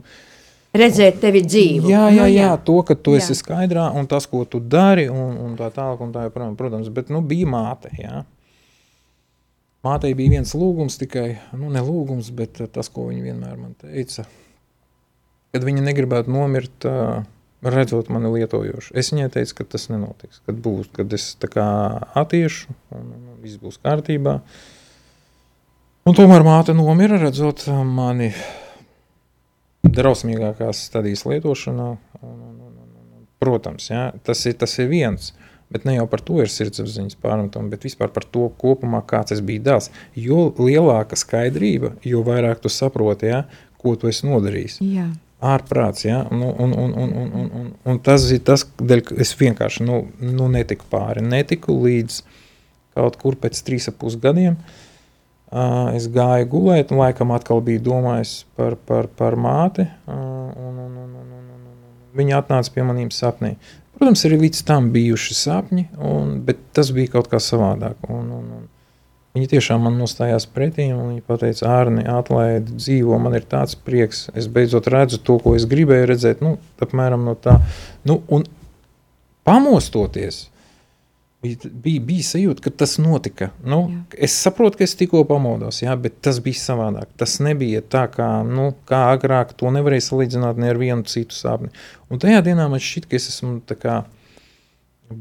Redzēt 0.75 1.21
tevi 1.23 1.41
dzīvu. 1.45 1.87
Jā, 1.89 2.03
jā, 2.11 2.25
nu, 2.27 2.31
jā, 2.35 2.49
to, 2.67 2.75
ka 2.85 2.97
tu 2.99 3.15
jā. 3.15 3.23
esi 3.23 3.37
skaidrā 3.39 3.87
un 3.95 4.09
tas, 4.11 4.27
ko 4.27 4.43
tu 4.43 4.59
dari, 4.59 5.07
un, 5.09 5.37
un 5.45 5.53
tā 5.57 5.69
tālāk, 5.73 6.01
un 6.03 6.11
tā 6.13 6.25
joprojām, 6.27 6.57
protams, 6.59 6.89
bet, 6.93 7.09
nu, 7.13 7.23
bija 7.25 7.47
māte, 7.47 7.93
jā. 7.95 8.25
Mātei 9.85 10.11
bija 10.17 10.35
viens 10.35 10.51
lūgums 10.57 10.99
tikai, 10.99 11.29
nu, 11.55 11.69
ne 11.73 11.81
lūgums, 11.85 12.27
bet 12.35 12.59
tas, 12.75 12.89
ko 12.91 13.07
viņa 13.07 13.23
vienmēr 13.23 13.55
man 13.55 13.71
teica, 13.79 14.25
kad 15.55 15.65
viņa 15.65 15.85
negribētu 15.85 16.33
nomirt, 16.33 16.89
uh, 16.89 17.23
redzot 17.65 18.09
mani 18.13 18.29
lietojošu. 18.33 18.93
Es 18.97 19.11
viņai 19.13 19.29
teicu, 19.33 19.57
ka 19.59 19.67
tas 19.75 19.87
nenotiks, 19.89 20.41
kad 20.45 20.57
būs, 20.61 20.89
kad 20.95 21.13
es 21.15 21.31
tā 21.41 21.49
kā 21.51 21.65
attiešu 22.17 22.73
un, 22.93 23.07
un 23.15 23.34
viss 23.45 23.61
būs 23.61 23.79
kārtībā. 23.83 24.39
Un 26.05 26.17
tomēr 26.17 26.45
māte 26.45 26.75
nomira, 26.77 27.17
redzot 27.21 27.65
mani 27.85 28.31
drausmīgākās 29.85 30.85
stadijas 30.89 31.25
lietošanā. 31.29 31.89
Un, 32.21 32.35
un, 32.35 32.53
un, 32.67 32.77
un, 33.17 33.25
protams, 33.41 33.89
ja, 33.91 34.07
tas, 34.25 34.45
ir, 34.49 34.57
tas 34.61 34.77
ir 34.81 34.89
viens. 34.91 35.33
Bet 35.73 35.85
ne 35.87 35.95
jau 35.95 36.05
par 36.09 36.21
to 36.21 36.37
ir 36.43 36.51
sirdsapziņas 36.53 37.17
pārmetumi, 37.21 37.71
bet 37.73 37.85
vispār 37.87 38.11
par 38.13 38.25
to 38.29 38.51
kopumā, 38.61 39.01
kāds 39.09 39.33
es 39.33 39.41
biju 39.45 39.63
dēls. 39.65 39.89
Jo 40.13 40.51
lielāka 40.61 41.17
skaidrība, 41.17 41.95
jo 42.05 42.21
vairāk 42.25 42.61
tu 42.61 42.69
saproti, 42.69 43.31
ja, 43.33 43.45
ko 43.81 43.97
tu 43.97 44.09
esi 44.11 44.29
nodarījis. 44.29 44.81
Jā 44.85 45.09
ārprāts. 45.45 46.05
Ja? 46.05 46.23
Nu, 46.31 46.49
un, 46.51 46.73
un, 46.73 46.93
un, 46.93 47.11
un, 47.11 47.31
un, 47.33 47.51
un, 47.59 47.69
un 47.91 47.99
tas 48.03 48.25
ir 48.33 48.41
tas, 48.47 48.65
dēļ, 48.79 49.03
es 49.21 49.33
vienkārši 49.39 49.85
nu, 49.87 50.01
nu 50.21 50.49
netiku 50.51 50.87
pāri. 50.91 51.23
Netiku 51.25 51.75
līdz 51.83 52.21
kaut 52.95 53.19
kur 53.21 53.37
pēc 53.39 53.61
trīs 53.67 53.89
ap 53.91 53.99
pus 54.01 54.17
gadiem. 54.21 54.57
Uh, 55.55 55.93
es 55.95 56.09
gāju 56.11 56.49
gulēt, 56.51 56.91
un 56.91 56.99
laikam 57.03 57.31
atkal 57.35 57.61
biju 57.63 57.83
domājis 57.85 58.41
par, 58.57 58.75
par, 58.87 59.07
par 59.07 59.37
māti. 59.39 59.85
Uh, 60.09 60.15
un, 60.15 60.79
un, 60.87 60.95
un, 61.03 61.11
un, 61.15 61.33
un, 61.37 61.49
un, 61.53 61.65
un. 61.69 61.97
Viņa 62.17 62.39
atnāca 62.41 62.73
pie 62.73 62.83
maniem 62.87 63.11
sapnī. 63.13 63.53
Protams, 63.95 64.25
arī 64.27 64.41
līdz 64.41 64.63
tam 64.67 64.89
bijuši 64.91 65.37
sapņi, 65.37 65.85
un, 66.03 66.39
bet 66.47 66.59
tas 66.75 66.89
bija 66.95 67.13
kaut 67.13 67.29
kā 67.31 67.39
savādāk. 67.39 68.09
Un, 68.09 68.31
un, 68.39 68.49
un, 68.57 68.65
Viņi 69.35 69.49
tiešām 69.51 69.81
man 69.83 69.97
nostājās 69.99 70.45
pretī 70.47 70.85
un 70.95 71.09
viņi 71.09 71.39
teica, 71.41 71.67
Arni, 71.67 72.05
atlaidi, 72.07 72.77
dzīvo, 72.79 73.17
man 73.19 73.33
ir 73.35 73.43
tāds 73.51 73.75
prieks. 73.75 74.29
Es 74.31 74.47
beidzot 74.47 74.87
redzu 74.87 75.19
to, 75.19 75.35
ko 75.43 75.57
es 75.59 75.65
gribēju 75.67 76.07
redzēt. 76.07 76.43
Nu, 76.45 76.53
apmēram 76.79 77.25
no 77.27 77.33
tā. 77.35 77.57
Nu, 78.07 78.21
un 78.31 78.45
pamostoties, 79.43 80.45
bija, 81.63 82.01
bija, 82.03 82.25
sajūta, 82.25 82.63
ka 82.65 82.73
tas 82.83 82.97
notika. 83.01 83.49
Nu, 83.63 83.85
jā. 83.91 84.19
es 84.27 84.35
saprotu, 84.45 84.79
ka 84.79 84.85
es 84.87 84.95
tikko 84.99 85.23
pamodos, 85.29 85.81
jā, 85.83 85.93
bet 85.99 86.17
tas 86.25 86.41
bija 86.43 86.61
savādāk. 86.61 87.11
Tas 87.19 87.37
nebija 87.43 87.83
tā, 87.83 88.05
kā, 88.11 88.29
nu, 88.47 88.71
kā 88.89 89.05
agrāk. 89.13 89.55
To 89.59 89.71
nevarēja 89.75 90.09
salīdzināt 90.09 90.59
ne 90.61 90.73
ar 90.73 90.81
vienu 90.81 91.07
citu 91.09 91.37
sāpni. 91.37 91.71
Un 92.09 92.21
tajā 92.21 92.43
dienā 92.45 92.67
man 92.71 92.83
šķiet, 92.83 93.09
ka 93.11 93.19
es 93.19 93.29
esmu 93.33 93.59
tā 93.69 93.77
kā 93.79 94.01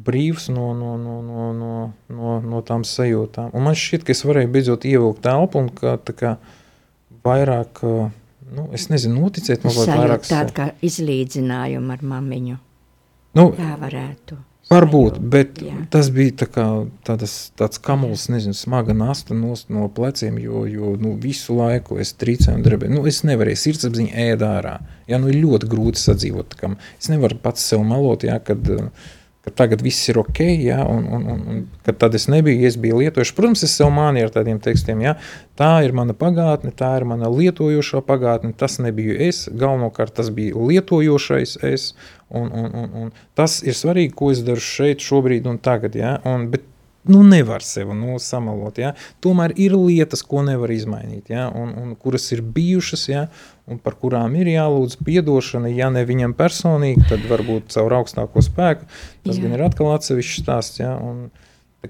brīvs 0.04 0.48
no, 0.52 0.72
no, 0.76 0.96
no, 1.00 1.20
no, 1.22 1.52
no, 1.52 1.72
no, 2.08 2.36
no 2.40 2.62
tām 2.66 2.86
sajūtām. 2.88 3.52
Un 3.52 3.66
man 3.66 3.76
šķiet, 3.78 4.06
ka 4.06 4.14
es 4.16 4.24
varēju 4.24 4.52
beidzot 4.54 4.86
ievilkt 4.88 5.24
telpu 5.26 5.60
un 5.60 5.70
ka, 5.76 5.98
kā, 6.16 6.36
vairāk, 7.24 7.82
nu, 8.54 8.68
es 8.76 8.88
nezinu, 8.92 9.20
noticēt, 9.26 9.66
mazliet 9.66 9.92
vairāk. 9.92 10.24
Tāda 10.28 10.56
kā 10.56 10.70
izlīdzinājuma 10.84 11.98
ar 11.98 12.08
mamiņu. 12.14 12.58
Nu, 13.34 13.48
tā 13.58 13.74
varētu. 13.80 14.38
Varbūt, 14.70 15.18
bet 15.20 15.58
Jā. 15.60 15.74
tas 15.92 16.08
bija 16.14 16.32
tā 16.44 16.46
kā, 16.48 16.64
tādas, 17.04 17.34
tāds 17.58 17.80
kamuls, 17.84 18.24
nezinu, 18.32 18.56
smaga 18.56 18.94
nasta 18.96 19.36
no, 19.36 19.52
no 19.68 19.90
pleciem, 19.92 20.38
jo, 20.40 20.64
jo 20.70 20.94
nu, 21.00 21.12
visu 21.20 21.56
laiku 21.58 21.98
es 22.00 22.14
trīcēju 22.16 22.58
un 22.58 22.64
drebēju. 22.64 22.94
Nu, 22.96 23.02
es 23.10 23.20
nevarēju 23.28 23.60
sirdsapziņu 23.60 24.14
ēd 24.24 24.44
ārā. 24.46 24.78
Jā, 25.10 25.20
nu, 25.20 25.28
ir 25.30 25.42
ļoti 25.42 25.68
grūti 25.68 26.00
sadzīvot. 26.00 26.56
Kam. 26.60 26.78
Es 26.96 27.12
nevaru 27.12 27.36
pats 27.44 27.66
sev 27.68 27.84
melot, 27.84 28.24
jā, 28.24 28.38
kad, 28.44 28.64
ka 29.44 29.52
tagad 29.52 29.82
viss 29.84 30.08
ir 30.08 30.18
ok, 30.22 30.40
jā, 30.64 30.78
un, 30.88 31.04
un, 31.04 31.24
un, 31.28 31.40
un 31.52 31.62
kad 31.84 31.98
tad 32.00 32.16
es 32.16 32.26
nebiju, 32.32 32.64
es 32.64 32.78
biju 32.80 33.02
lietojuši. 33.02 33.34
Protams, 33.36 33.64
es 33.66 33.76
sev 33.76 33.92
mānīju 33.92 34.30
ar 34.30 34.34
tādiem 34.38 34.60
tekstiem, 34.64 35.02
jā, 35.04 35.14
tā 35.60 35.70
ir 35.84 35.92
mana 35.96 36.16
pagātne, 36.16 36.72
tā 36.72 36.94
ir 37.00 37.06
mana 37.08 37.28
lietojošā 37.32 38.00
pagātne, 38.08 38.54
tas 38.56 38.78
nebiju 38.80 39.18
es, 39.28 39.44
galvenokārt 39.52 40.16
tas 40.16 40.32
bija 40.34 40.56
lietojošais 40.56 41.58
es, 41.68 41.90
un, 42.30 42.48
un, 42.48 42.70
un, 42.72 42.92
un 43.02 43.12
tas 43.36 43.60
ir 43.66 43.76
svarīgi, 43.76 44.14
ko 44.16 44.32
es 44.32 44.40
daru 44.46 44.64
šeit, 44.64 45.04
šobrīd 45.04 45.50
un 45.50 45.60
tagad, 45.60 45.98
jā, 46.00 46.16
un, 46.28 46.48
bet 46.54 46.64
nu, 47.10 47.22
nevar 47.22 47.62
sevi 47.62 47.94
nu, 47.96 48.16
samalot. 48.22 48.78
Ja? 48.80 48.92
Tomēr 49.24 49.54
ir 49.60 49.76
lietas, 49.76 50.24
ko 50.26 50.42
nevar 50.46 50.72
izmainīt, 50.74 51.30
ja? 51.32 51.46
un, 51.52 51.74
un 51.80 51.94
kuras 52.00 52.30
ir 52.34 52.42
bijušas, 52.56 53.06
ja? 53.10 53.26
un 53.70 53.80
par 53.82 53.98
kurām 54.00 54.36
ir 54.40 54.50
jālūdz 54.54 54.98
atdošana. 55.20 55.72
Ja 55.72 55.90
ne 55.92 56.04
viņam 56.08 56.36
personīgi, 56.38 57.06
tad 57.10 57.24
varbūt 57.30 57.72
caur 57.74 57.98
augstāko 58.00 58.44
spēku. 58.44 58.88
Tas 59.24 59.38
Jā. 59.38 59.44
gan 59.44 59.56
ir 59.56 59.64
atkal 59.66 59.94
atsevišķs 59.94 60.44
stāsts. 60.44 60.80
Ja? 60.82 60.94
Un, 61.00 61.28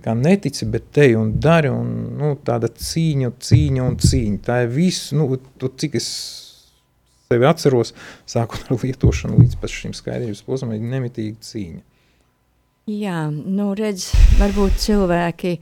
kā 0.03 0.15
netici, 0.19 0.67
bet 0.67 0.89
te 0.95 1.07
un 1.15 1.37
dari, 1.39 1.71
un 1.71 1.91
nu, 2.19 2.33
tāda 2.47 2.67
cīņa, 2.67 3.31
cīņa 3.39 3.85
un 3.85 3.99
cīņa. 4.03 4.41
Tā 4.47 4.63
ir 4.65 4.73
viss, 4.75 5.13
nu, 5.15 5.29
tu, 5.61 5.71
cik 5.71 5.99
es 6.01 6.09
sevi 7.31 7.47
atceros, 7.49 7.95
sākot 8.31 8.67
ar 8.69 8.79
lietošanu 8.83 9.41
līdz 9.41 9.59
šim 9.71 9.95
skaidrības 9.97 10.43
posmam, 10.47 10.75
ir 10.77 10.87
nemitīga 10.91 11.39
cīņa. 11.43 11.83
Jā, 12.85 13.31
nu 13.33 13.71
redz, 13.73 14.11
varbūt 14.37 14.75
cilvēki 14.83 15.53
e, 15.57 15.61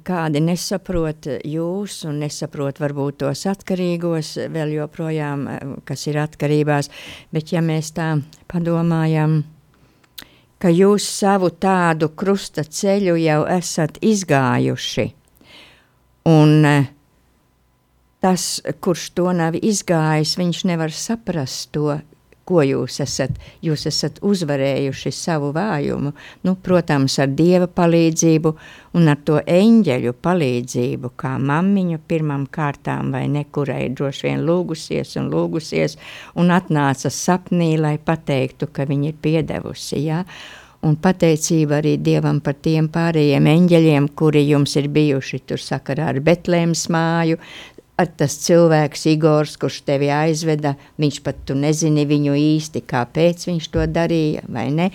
kādi 0.00 0.40
nesaprot 0.40 1.28
jūs 1.44 1.98
un 2.08 2.22
nesaprot 2.22 2.80
varbūt 2.80 3.18
tos 3.20 3.42
atkarīgos 3.50 4.30
vēl 4.48 4.72
joprojām, 4.78 5.44
e, 5.52 5.58
kas 5.84 6.06
ir 6.08 6.16
atkarībās, 6.22 6.88
bet 7.28 7.52
ja 7.52 7.60
mēs 7.60 7.92
tā 7.92 8.08
padomājam, 8.48 9.42
ka 10.56 10.72
jūs 10.72 11.04
savu 11.04 11.52
tādu 11.52 12.08
krusta 12.16 12.64
ceļu 12.64 13.20
jau 13.20 13.42
esat 13.58 14.00
izgājuši 14.00 15.10
un 16.32 16.70
e, 16.72 16.76
tas, 18.24 18.50
kurš 18.80 19.10
to 19.12 19.28
nav 19.36 19.60
izgājis, 19.60 20.38
viņš 20.40 20.64
nevar 20.72 20.88
saprast 21.04 21.74
to, 21.76 21.98
ko 22.48 22.62
jūs 22.64 22.98
esat. 23.04 23.36
Jūs 23.64 23.84
esat 23.90 24.20
uzvarējuši 24.24 25.12
savu 25.14 25.50
vājumu, 25.56 26.14
nu, 26.46 26.54
protams, 26.64 27.18
ar 27.22 27.32
dieva 27.36 27.68
palīdzību 27.68 28.54
un 28.98 29.10
ar 29.12 29.20
to 29.28 29.40
eņģeļu 29.42 30.14
palīdzību, 30.24 31.12
kā 31.20 31.34
mammiņu 31.50 32.00
pirmām 32.08 32.46
kārtām 32.52 33.12
vai 33.14 33.26
nekurai 33.32 33.88
droši 33.92 34.30
vien 34.30 34.46
lūgusies 34.48 35.16
un 35.20 35.28
lūgusies 35.32 35.98
un 36.40 36.54
atnāca 36.54 37.12
sapnī, 37.12 37.74
lai 37.80 37.98
pateiktu, 37.98 38.70
ka 38.72 38.88
viņa 38.88 39.12
ir 39.12 39.20
piedevusi. 39.22 40.00
Ja? 40.06 40.24
Un 40.86 40.94
pateicība 41.02 41.80
arī 41.80 41.96
Dievam 41.98 42.38
par 42.40 42.54
tiem 42.62 42.86
pārējiem 42.94 43.48
eņģeļiem, 43.50 44.12
kuri 44.18 44.44
jums 44.46 44.76
ir 44.78 44.86
bijuši 44.94 45.40
tur 45.50 45.58
sakarā 45.58 46.12
ar 46.12 46.20
Betlēmas 46.22 46.84
māju, 46.94 47.40
tas 48.06 48.36
cilvēks, 48.44 49.06
Igors, 49.10 49.56
kurš 49.58 49.80
tevi 49.88 50.10
aizveda, 50.14 50.76
viņš 51.02 51.16
pat 51.26 51.40
tu 51.48 51.56
nezini 51.58 52.04
viņu 52.06 52.36
īsti, 52.38 52.84
kāpēc 52.86 53.48
viņš 53.48 53.70
to 53.74 53.86
darīja, 53.90 54.44
vai 54.46 54.68
ne? 54.70 54.90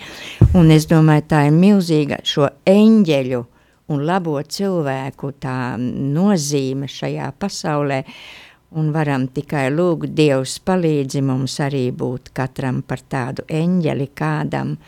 Un 0.56 0.72
es 0.72 0.88
domāju, 0.88 1.26
tā 1.28 1.42
ir 1.50 1.58
milzīga 1.58 2.22
šo 2.24 2.48
eņģeļu 2.64 3.42
un 3.92 4.06
labo 4.08 4.38
cilvēku 4.40 5.34
tā 5.40 5.76
nozīme 5.78 6.88
šajā 6.88 7.28
pasaulē, 7.36 8.00
un 8.80 8.88
varam 8.94 9.28
tikai 9.28 9.66
lūgt 9.74 10.14
Dievs 10.16 10.56
palīdzi 10.64 11.20
mums 11.22 11.58
arī 11.60 11.90
būt 11.92 12.32
katram 12.34 12.80
par 12.82 13.04
tādu 13.04 13.44
eņģeli 13.44 14.08
kādam, 14.16 14.78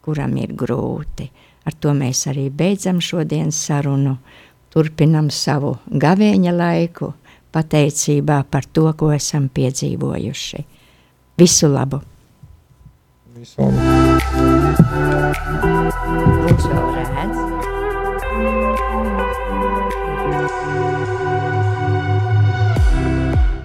kuram 0.00 0.38
ir 0.40 0.56
grūti. 0.56 1.28
Ar 1.66 1.74
to 1.76 1.92
mēs 1.98 2.24
arī 2.30 2.48
beidzam 2.48 3.02
šodienas 3.02 3.58
sarunu, 3.68 4.16
turpinam 4.72 5.28
savu 5.34 5.76
gavēņa 5.90 6.52
laiku, 6.54 7.12
pateicībā 7.54 8.42
par 8.50 8.64
to, 8.72 8.88
ko 8.98 9.12
esam 9.14 9.48
piedzīvojuši. 9.52 10.64
Visu 11.38 11.68
labu! 11.68 12.00
Visu 13.36 13.60
labu! 13.60 13.96
Mums 16.46 16.66
vēl 16.70 16.86
redz. 16.96 17.38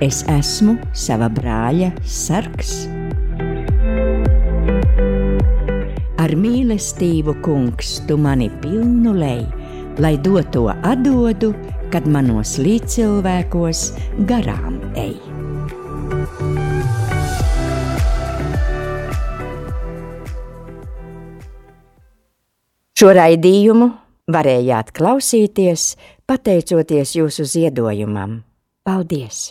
Es 0.01 0.23
esmu 0.33 0.75
sava 0.97 1.29
brāļa 1.29 1.91
sargs. 2.03 2.71
Ar 6.21 6.33
mīlestību, 6.37 7.35
kungs, 7.45 7.99
tu 8.09 8.17
mani 8.17 8.49
pilnu 8.63 9.13
lej, 9.17 9.45
lai 10.01 10.15
doto 10.25 10.67
atdodu 10.73 11.53
kad 11.91 12.07
manos 12.07 12.55
līdzcilvēkos 12.61 13.83
garām 14.29 14.79
ej. 14.95 15.17
Šo 23.01 23.09
raidījumu 23.17 23.87
varējāt 24.31 24.91
klausīties 24.93 25.95
pateicoties 26.29 27.15
jūsu 27.17 27.47
ziedojumam. 27.49 28.43
Paldies! 28.85 29.49